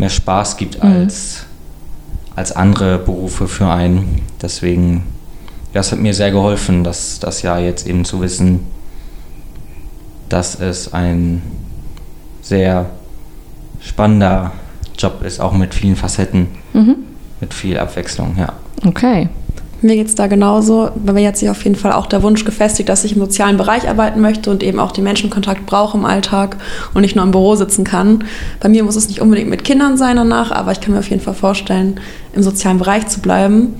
mehr 0.00 0.08
Spaß 0.10 0.56
gibt 0.56 0.82
als, 0.82 1.44
als 2.34 2.52
andere 2.52 2.98
Berufe 2.98 3.46
für 3.46 3.68
einen. 3.70 4.22
Deswegen, 4.42 5.04
das 5.72 5.92
hat 5.92 6.00
mir 6.00 6.14
sehr 6.14 6.30
geholfen, 6.32 6.82
dass 6.82 7.20
das 7.20 7.42
Jahr 7.42 7.60
jetzt 7.60 7.86
eben 7.86 8.04
zu 8.04 8.20
wissen, 8.20 8.60
dass 10.28 10.58
es 10.58 10.92
ein 10.92 11.42
sehr 12.42 12.86
spannender 13.80 14.52
Job 14.98 15.22
ist, 15.22 15.40
auch 15.40 15.52
mit 15.52 15.74
vielen 15.74 15.96
Facetten, 15.96 16.48
Mhm. 16.72 16.96
mit 17.40 17.52
viel 17.54 17.78
Abwechslung, 17.78 18.36
ja. 18.38 18.52
Okay. 18.84 19.28
Mir 19.82 19.96
geht 19.96 20.08
es 20.08 20.14
da 20.14 20.26
genauso. 20.26 20.90
Bei 20.94 21.12
mir 21.12 21.28
hat 21.28 21.38
sich 21.38 21.48
auf 21.48 21.64
jeden 21.64 21.76
Fall 21.76 21.92
auch 21.92 22.06
der 22.06 22.22
Wunsch 22.22 22.44
gefestigt, 22.44 22.88
dass 22.88 23.04
ich 23.04 23.12
im 23.14 23.20
sozialen 23.20 23.56
Bereich 23.56 23.88
arbeiten 23.88 24.20
möchte 24.20 24.50
und 24.50 24.62
eben 24.62 24.78
auch 24.78 24.92
den 24.92 25.04
Menschenkontakt 25.04 25.64
brauche 25.64 25.96
im 25.96 26.04
Alltag 26.04 26.56
und 26.92 27.00
nicht 27.00 27.16
nur 27.16 27.24
im 27.24 27.30
Büro 27.30 27.56
sitzen 27.56 27.84
kann. 27.84 28.24
Bei 28.60 28.68
mir 28.68 28.84
muss 28.84 28.96
es 28.96 29.08
nicht 29.08 29.20
unbedingt 29.20 29.48
mit 29.48 29.64
Kindern 29.64 29.96
sein 29.96 30.16
danach, 30.16 30.52
aber 30.52 30.72
ich 30.72 30.80
kann 30.80 30.92
mir 30.92 31.00
auf 31.00 31.08
jeden 31.08 31.22
Fall 31.22 31.34
vorstellen, 31.34 31.98
im 32.34 32.42
sozialen 32.42 32.78
Bereich 32.78 33.06
zu 33.06 33.20
bleiben. 33.20 33.74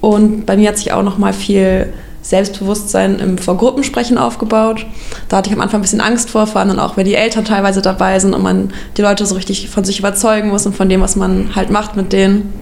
Und 0.00 0.46
bei 0.46 0.56
mir 0.56 0.68
hat 0.68 0.78
sich 0.78 0.92
auch 0.92 1.02
noch 1.02 1.18
mal 1.18 1.34
viel 1.34 1.92
Selbstbewusstsein 2.22 3.18
im 3.18 3.36
Vorgruppensprechen 3.36 4.16
aufgebaut. 4.16 4.86
Da 5.28 5.38
hatte 5.38 5.50
ich 5.50 5.56
am 5.56 5.60
Anfang 5.60 5.80
ein 5.80 5.82
bisschen 5.82 6.00
Angst 6.00 6.30
vor, 6.30 6.46
vor 6.46 6.62
allem 6.62 6.78
auch, 6.78 6.96
wenn 6.96 7.06
die 7.06 7.14
Eltern 7.14 7.44
teilweise 7.44 7.82
dabei 7.82 8.18
sind 8.18 8.34
und 8.34 8.42
man 8.42 8.70
die 8.96 9.02
Leute 9.02 9.26
so 9.26 9.34
richtig 9.34 9.68
von 9.68 9.84
sich 9.84 9.98
überzeugen 9.98 10.48
muss 10.48 10.64
und 10.64 10.74
von 10.74 10.88
dem, 10.88 11.02
was 11.02 11.16
man 11.16 11.54
halt 11.54 11.70
macht 11.70 11.96
mit 11.96 12.12
denen. 12.12 12.52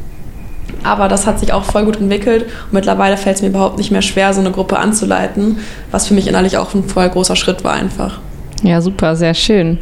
Aber 0.85 1.09
das 1.09 1.27
hat 1.27 1.41
sich 1.41 1.53
auch 1.53 1.65
voll 1.65 1.85
gut 1.85 2.01
entwickelt 2.01 2.45
und 2.45 2.73
mittlerweile 2.73 3.17
fällt 3.17 3.37
es 3.37 3.43
mir 3.43 3.49
überhaupt 3.49 3.79
nicht 3.79 3.91
mehr 3.91 4.03
schwer, 4.03 4.33
so 4.33 4.41
eine 4.41 4.51
Gruppe 4.51 4.79
anzuleiten, 4.79 5.59
was 5.91 6.07
für 6.07 6.15
mich 6.15 6.29
innerlich 6.29 6.57
auch 6.57 6.75
ein 6.75 6.85
voll 6.85 7.09
großer 7.09 7.37
Schritt 7.37 7.65
war 7.65 7.73
einfach. 7.73 8.21
Ja, 8.63 8.81
super, 8.81 9.15
sehr 9.15 9.35
schön. 9.35 9.79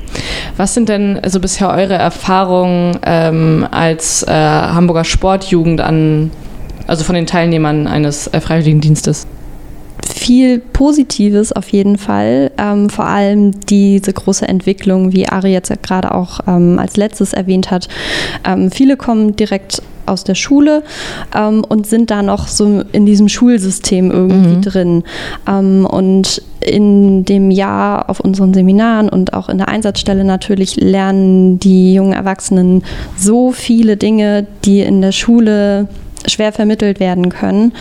Was 0.56 0.74
sind 0.74 0.88
denn 0.88 1.20
so 1.26 1.40
bisher 1.40 1.70
eure 1.70 1.94
Erfahrungen 1.94 2.98
ähm, 3.04 3.66
als 3.70 4.22
äh, 4.22 4.32
Hamburger 4.32 5.04
Sportjugend 5.04 5.80
an, 5.80 6.30
also 6.86 7.04
von 7.04 7.14
den 7.14 7.26
Teilnehmern 7.26 7.86
eines 7.86 8.26
äh, 8.28 8.40
Freiwilligendienstes? 8.40 9.26
Viel 10.18 10.58
Positives 10.60 11.52
auf 11.52 11.68
jeden 11.68 11.98
Fall. 11.98 12.50
Ähm, 12.56 12.88
vor 12.88 13.04
allem 13.06 13.52
diese 13.68 14.12
große 14.14 14.48
Entwicklung, 14.48 15.12
wie 15.12 15.28
Ari 15.28 15.52
jetzt 15.52 15.68
ja 15.68 15.76
gerade 15.80 16.14
auch 16.14 16.40
ähm, 16.48 16.78
als 16.78 16.96
letztes 16.96 17.34
erwähnt 17.34 17.70
hat. 17.70 17.88
Ähm, 18.44 18.70
viele 18.70 18.96
kommen 18.96 19.36
direkt 19.36 19.82
aus 20.06 20.24
der 20.24 20.34
Schule 20.34 20.82
ähm, 21.36 21.64
und 21.68 21.86
sind 21.86 22.10
da 22.10 22.22
noch 22.22 22.48
so 22.48 22.82
in 22.92 23.04
diesem 23.06 23.28
Schulsystem 23.28 24.10
irgendwie 24.10 24.56
Mhm. 24.56 24.62
drin. 24.62 25.04
Ähm, 25.48 25.84
und 25.84 26.40
in 26.60 27.24
dem 27.24 27.50
Jahr 27.50 28.08
auf 28.08 28.20
unseren 28.20 28.54
Seminaren 28.54 29.08
und 29.08 29.34
auch 29.34 29.48
in 29.48 29.58
der 29.58 29.68
Einsatzstelle 29.68 30.24
natürlich 30.24 30.76
lernen 30.76 31.58
die 31.60 31.94
jungen 31.94 32.12
Erwachsenen 32.14 32.82
so 33.18 33.52
viele 33.52 33.96
Dinge, 33.96 34.46
die 34.64 34.80
in 34.80 35.02
der 35.02 35.12
Schule 35.12 35.88
schwer 36.26 36.52
vermittelt 36.52 36.98
werden 37.00 37.28
können. 37.28 37.72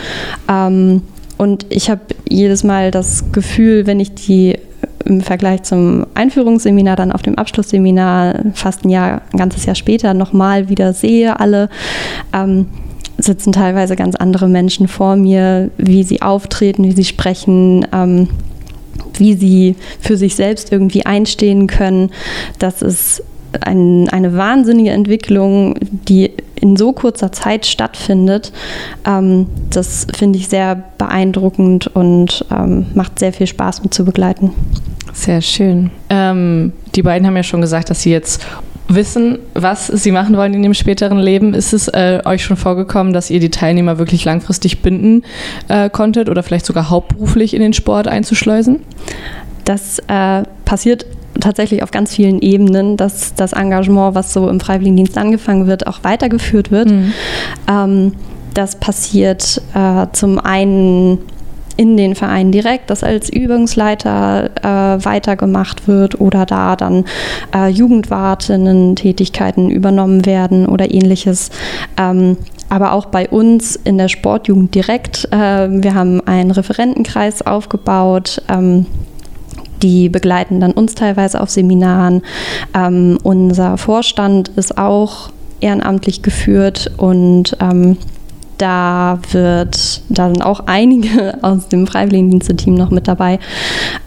Ähm, 0.50 1.02
und 1.38 1.66
ich 1.70 1.90
habe 1.90 2.02
jedes 2.28 2.64
Mal 2.64 2.92
das 2.92 3.32
Gefühl, 3.32 3.86
wenn 3.88 4.00
ich 4.00 4.14
die 4.14 4.58
im 5.06 5.22
Vergleich 5.22 5.64
zum 5.64 6.06
Einführungsseminar, 6.16 6.96
dann 6.96 7.12
auf 7.12 7.22
dem 7.22 7.38
Abschlussseminar 7.38 8.40
fast 8.54 8.86
ein 8.86 8.90
Jahr, 8.90 9.22
ein 9.32 9.38
ganzes 9.38 9.66
Jahr 9.66 9.76
später 9.76 10.14
nochmal 10.14 10.70
wieder 10.70 10.94
sehe, 10.94 11.40
alle 11.40 11.70
ähm, 12.34 12.68
sitzen 13.18 13.54
teilweise 13.54 13.96
ganz 13.96 14.16
andere 14.16 14.48
Menschen 14.48 14.88
vor 14.88 15.16
mir, 15.16 15.70
wie 15.78 16.04
sie 16.04 16.22
auftreten, 16.22 16.84
wie 16.84 16.92
sie 16.92 17.06
sprechen, 17.06 17.86
ähm, 17.94 18.30
wie 19.14 19.36
sie 19.36 19.76
für 20.02 20.18
sich 20.18 20.36
selbst 20.36 20.72
irgendwie 20.72 21.06
einstehen 21.06 21.68
können. 21.68 22.12
Das 22.60 22.82
ist 22.82 23.24
ein, 23.62 24.10
eine 24.10 24.36
wahnsinnige 24.36 24.90
Entwicklung, 24.90 25.76
die 25.82 26.32
in 26.66 26.76
so 26.76 26.92
kurzer 26.94 27.32
Zeit 27.32 27.66
stattfindet. 27.66 28.52
Ähm, 29.06 29.48
das 29.70 30.08
finde 30.16 30.40
ich 30.40 30.48
sehr 30.48 30.84
beeindruckend 30.98 31.88
und 31.88 32.46
ähm, 32.52 32.88
macht 32.96 33.20
sehr 33.20 33.34
viel 33.34 33.48
Spaß 33.48 33.84
mit 33.84 33.94
zu 33.94 34.04
begleiten. 34.04 34.52
Sehr 35.14 35.42
schön. 35.42 35.92
Ähm, 36.10 36.74
die 36.96 37.04
beiden 37.04 37.26
haben 37.28 37.36
ja 37.36 37.44
schon 37.44 37.62
gesagt, 37.62 37.90
dass 37.90 38.02
sie 38.02 38.12
jetzt 38.12 38.46
wissen, 38.88 39.40
was 39.54 39.88
sie 39.88 40.12
machen 40.12 40.38
wollen 40.38 40.54
in 40.54 40.64
ihrem 40.64 40.74
späteren 40.74 41.18
Leben. 41.18 41.54
Ist 41.54 41.74
es 41.74 41.88
äh, 41.88 42.22
euch 42.26 42.44
schon 42.44 42.58
vorgekommen, 42.58 43.14
dass 43.14 43.30
ihr 43.30 43.40
die 43.40 43.50
Teilnehmer 43.50 43.98
wirklich 43.98 44.26
langfristig 44.26 44.82
binden 44.82 45.24
äh, 45.68 45.90
konntet 45.90 46.30
oder 46.30 46.44
vielleicht 46.44 46.66
sogar 46.66 46.90
hauptberuflich 46.90 47.54
in 47.54 47.62
den 47.62 47.74
Sport 47.74 48.08
einzuschleusen? 48.08 48.82
Das 49.64 50.00
äh, 50.08 50.44
passiert 50.66 51.06
tatsächlich 51.40 51.84
auf 51.84 51.92
ganz 51.92 52.14
vielen 52.14 52.42
Ebenen, 52.42 52.98
dass 52.98 53.34
das 53.36 53.54
Engagement, 53.54 54.16
was 54.16 54.34
so 54.34 54.50
im 54.50 54.60
Freiwilligendienst 54.60 55.18
angefangen 55.18 55.68
wird, 55.68 55.88
auch 55.88 56.04
weitergeführt 56.04 56.72
wird. 56.72 56.90
Mhm. 56.90 57.14
Ähm, 57.70 58.12
das 58.54 58.78
passiert 58.78 59.62
äh, 59.74 60.08
zum 60.14 60.40
einen 60.40 61.20
in 61.78 61.98
den 61.98 62.16
Vereinen 62.16 62.52
direkt, 62.52 62.90
dass 62.90 63.04
als 63.04 63.30
Übungsleiter 63.30 64.50
äh, 64.62 65.06
weitergemacht 65.06 65.88
wird 65.88 66.20
oder 66.22 66.46
da 66.46 66.76
dann 66.76 67.06
äh, 67.54 67.68
Jugendwartinnen 67.68 68.96
Tätigkeiten 68.96 69.70
übernommen 69.70 70.26
werden 70.26 70.68
oder 70.68 70.94
ähnliches. 70.94 71.50
Ähm, 71.98 72.38
aber 72.70 72.94
auch 72.94 73.08
bei 73.08 73.30
uns 73.30 73.76
in 73.76 73.98
der 73.98 74.08
Sportjugend 74.08 74.74
direkt. 74.74 75.28
Äh, 75.32 75.68
wir 75.70 75.94
haben 75.94 76.26
einen 76.26 76.52
Referentenkreis 76.52 77.42
aufgebaut. 77.42 78.42
Ähm, 78.50 78.86
die 79.82 80.10
begleiten 80.10 80.60
dann 80.60 80.72
uns 80.72 80.96
teilweise 80.96 81.42
auf 81.42 81.50
Seminaren. 81.50 82.22
Ähm, 82.74 83.18
unser 83.24 83.78
Vorstand 83.78 84.50
ist 84.50 84.78
auch 84.78 85.30
ehrenamtlich 85.62 86.22
geführt 86.22 86.92
und 86.98 87.58
ähm, 87.60 87.98
da 88.58 89.20
wird, 89.32 90.02
da 90.10 90.28
sind 90.30 90.44
auch 90.44 90.62
einige 90.66 91.38
aus 91.44 91.68
dem 91.68 91.88
Freiwilligendienste-Team 91.88 92.76
noch 92.76 92.92
mit 92.92 93.08
dabei. 93.08 93.40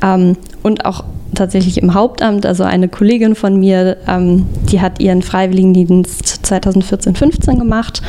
Ähm, 0.03 0.37
und 0.63 0.85
auch 0.85 1.05
tatsächlich 1.35 1.81
im 1.83 1.95
Hauptamt, 1.95 2.47
also 2.47 2.65
eine 2.65 2.89
Kollegin 2.89 3.35
von 3.35 3.59
mir, 3.59 3.97
ähm, 4.07 4.47
die 4.71 4.81
hat 4.81 5.01
ihren 5.01 5.23
Freiwilligendienst 5.23 6.41
2014-15 6.45 7.59
gemacht 7.59 8.03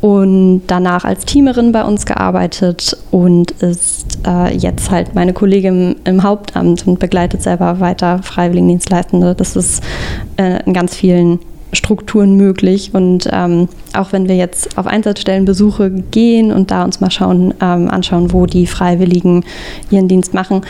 und 0.00 0.62
danach 0.66 1.04
als 1.04 1.24
Teamerin 1.24 1.72
bei 1.72 1.84
uns 1.84 2.06
gearbeitet 2.06 2.96
und 3.10 3.50
ist 3.52 4.18
äh, 4.26 4.54
jetzt 4.56 4.90
halt 4.90 5.14
meine 5.14 5.32
Kollegin 5.32 5.96
im 6.04 6.22
Hauptamt 6.22 6.86
und 6.86 6.98
begleitet 6.98 7.42
selber 7.42 7.80
weiter 7.80 8.20
Freiwilligendienstleistende. 8.22 9.34
Das 9.34 9.56
ist 9.56 9.82
äh, 10.36 10.64
in 10.64 10.72
ganz 10.72 10.94
vielen 10.94 11.40
Strukturen 11.72 12.36
möglich. 12.36 12.90
Und 12.92 13.28
ähm, 13.32 13.68
auch 13.94 14.12
wenn 14.12 14.28
wir 14.28 14.36
jetzt 14.36 14.76
auf 14.78 14.86
Einsatzstellenbesuche 14.86 15.90
gehen 15.90 16.52
und 16.52 16.70
da 16.70 16.84
uns 16.84 17.00
mal 17.00 17.10
schauen, 17.10 17.54
ähm, 17.60 17.88
anschauen, 17.88 18.32
wo 18.32 18.46
die 18.46 18.66
Freiwilligen 18.66 19.44
ihren 19.90 20.08
Dienst 20.08 20.34
machen, 20.34 20.62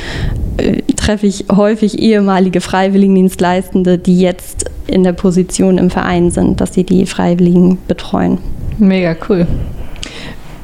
äh, 0.56 0.82
treffe 0.96 1.26
ich 1.26 1.46
häufig 1.50 1.98
ehemalige 1.98 2.60
Freiwilligendienstleistende, 2.60 3.98
die 3.98 4.20
jetzt 4.20 4.70
in 4.86 5.04
der 5.04 5.12
Position 5.12 5.78
im 5.78 5.90
Verein 5.90 6.30
sind, 6.30 6.60
dass 6.60 6.74
sie 6.74 6.84
die 6.84 7.06
Freiwilligen 7.06 7.78
betreuen. 7.88 8.38
Mega 8.78 9.16
cool. 9.28 9.46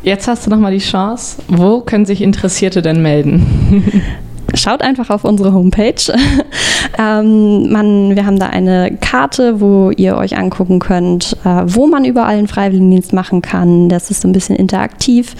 Jetzt 0.02 0.28
hast 0.28 0.46
du 0.46 0.50
nochmal 0.50 0.72
die 0.72 0.78
Chance. 0.78 1.42
Wo 1.48 1.80
können 1.80 2.06
sich 2.06 2.22
Interessierte 2.22 2.82
denn 2.82 3.02
melden? 3.02 3.44
schaut 4.58 4.82
einfach 4.82 5.10
auf 5.10 5.24
unsere 5.24 5.52
Homepage. 5.52 5.94
ähm, 6.98 7.70
man, 7.70 8.16
wir 8.16 8.26
haben 8.26 8.38
da 8.38 8.46
eine 8.46 8.96
Karte, 9.00 9.60
wo 9.60 9.90
ihr 9.90 10.16
euch 10.16 10.36
angucken 10.36 10.78
könnt, 10.78 11.36
äh, 11.44 11.62
wo 11.66 11.86
man 11.86 12.04
überall 12.04 12.36
einen 12.36 12.48
Freiwilligendienst 12.48 13.12
machen 13.12 13.42
kann. 13.42 13.88
Das 13.88 14.10
ist 14.10 14.22
so 14.22 14.28
ein 14.28 14.32
bisschen 14.32 14.56
interaktiv. 14.56 15.34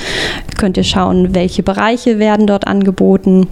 Könnt 0.57 0.77
ihr 0.77 0.85
schauen, 0.85 1.35
welche 1.35 1.63
Bereiche 1.63 2.19
werden 2.19 2.47
dort 2.47 2.67
angeboten. 2.67 3.47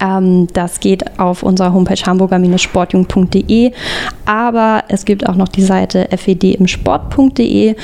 Ähm, 0.00 0.46
das 0.52 0.80
geht 0.80 1.18
auf 1.18 1.42
unserer 1.42 1.72
Homepage 1.72 2.00
hamburger-sportjung.de, 2.04 3.72
aber 4.26 4.84
es 4.88 5.04
gibt 5.04 5.28
auch 5.28 5.34
noch 5.34 5.48
die 5.48 5.62
Seite 5.62 6.08
fedimsport.de. 6.16 7.74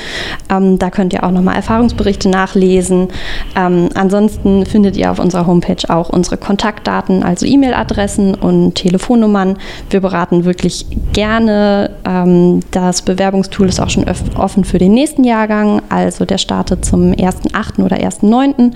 Ähm, 0.49 0.79
da 0.79 0.89
könnt 0.89 1.13
ihr 1.13 1.23
auch 1.23 1.31
nochmal 1.31 1.55
Erfahrungsberichte 1.55 2.29
nachlesen. 2.29 3.09
Ähm, 3.55 3.89
ansonsten 3.95 4.65
findet 4.65 4.97
ihr 4.97 5.11
auf 5.11 5.19
unserer 5.19 5.47
Homepage 5.47 5.89
auch 5.89 6.09
unsere 6.09 6.37
Kontaktdaten, 6.37 7.23
also 7.23 7.45
E-Mail-Adressen 7.45 8.35
und 8.35 8.75
Telefonnummern. 8.75 9.57
Wir 9.89 10.01
beraten 10.01 10.45
wirklich 10.45 10.85
gerne. 11.13 11.91
Ähm, 12.05 12.61
das 12.71 13.01
Bewerbungstool 13.01 13.67
ist 13.67 13.79
auch 13.79 13.89
schon 13.89 14.05
offen 14.35 14.63
für 14.63 14.77
den 14.77 14.93
nächsten 14.93 15.23
Jahrgang, 15.23 15.81
also 15.89 16.25
der 16.25 16.37
startet 16.37 16.85
zum 16.85 17.11
1.8. 17.11 17.83
oder 17.83 17.97
1.9. 17.97 18.71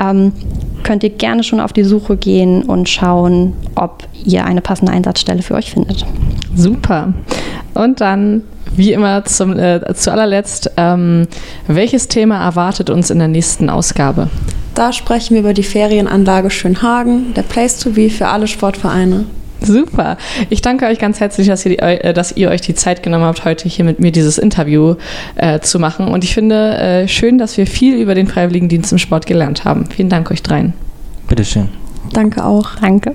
Ähm, 0.00 0.32
könnt 0.84 1.02
ihr 1.02 1.10
gerne 1.10 1.42
schon 1.42 1.60
auf 1.60 1.72
die 1.72 1.82
Suche 1.82 2.16
gehen 2.16 2.62
und 2.62 2.88
schauen, 2.88 3.54
ob 3.74 4.04
ihr 4.24 4.44
eine 4.44 4.60
passende 4.60 4.92
Einsatzstelle 4.92 5.42
für 5.42 5.54
euch 5.54 5.72
findet. 5.72 6.06
Super. 6.54 7.12
Und 7.74 8.00
dann, 8.00 8.42
wie 8.76 8.92
immer, 8.92 9.24
zum, 9.24 9.58
äh, 9.58 9.80
zu 9.94 10.12
allerletzt, 10.12 10.70
ähm, 10.76 11.26
welches 11.66 12.06
Thema 12.06 12.44
erwartet 12.44 12.90
uns 12.90 13.10
in 13.10 13.18
der 13.18 13.28
nächsten 13.28 13.68
Ausgabe? 13.68 14.28
Da 14.74 14.92
sprechen 14.92 15.34
wir 15.34 15.40
über 15.40 15.54
die 15.54 15.62
Ferienanlage 15.62 16.50
Schönhagen, 16.50 17.34
der 17.34 17.42
Place 17.42 17.78
to 17.78 17.90
be 17.90 18.10
für 18.10 18.28
alle 18.28 18.46
Sportvereine. 18.46 19.24
Super. 19.66 20.16
Ich 20.50 20.62
danke 20.62 20.86
euch 20.86 20.98
ganz 20.98 21.20
herzlich, 21.20 21.48
dass 21.48 21.64
ihr, 21.66 21.82
äh, 21.82 22.12
dass 22.12 22.32
ihr, 22.32 22.50
euch 22.50 22.60
die 22.60 22.74
Zeit 22.74 23.02
genommen 23.02 23.24
habt, 23.24 23.44
heute 23.44 23.68
hier 23.68 23.84
mit 23.84 24.00
mir 24.00 24.12
dieses 24.12 24.38
Interview 24.38 24.96
äh, 25.36 25.60
zu 25.60 25.78
machen. 25.78 26.08
Und 26.08 26.24
ich 26.24 26.34
finde 26.34 26.76
äh, 26.76 27.08
schön, 27.08 27.38
dass 27.38 27.56
wir 27.56 27.66
viel 27.66 27.96
über 27.96 28.14
den 28.14 28.26
Freiwilligendienst 28.26 28.92
im 28.92 28.98
Sport 28.98 29.26
gelernt 29.26 29.64
haben. 29.64 29.86
Vielen 29.86 30.08
Dank 30.08 30.30
euch 30.30 30.42
dreien. 30.42 30.74
Bitteschön. 31.28 31.68
Danke 32.12 32.44
auch. 32.44 32.76
Danke. 32.80 33.14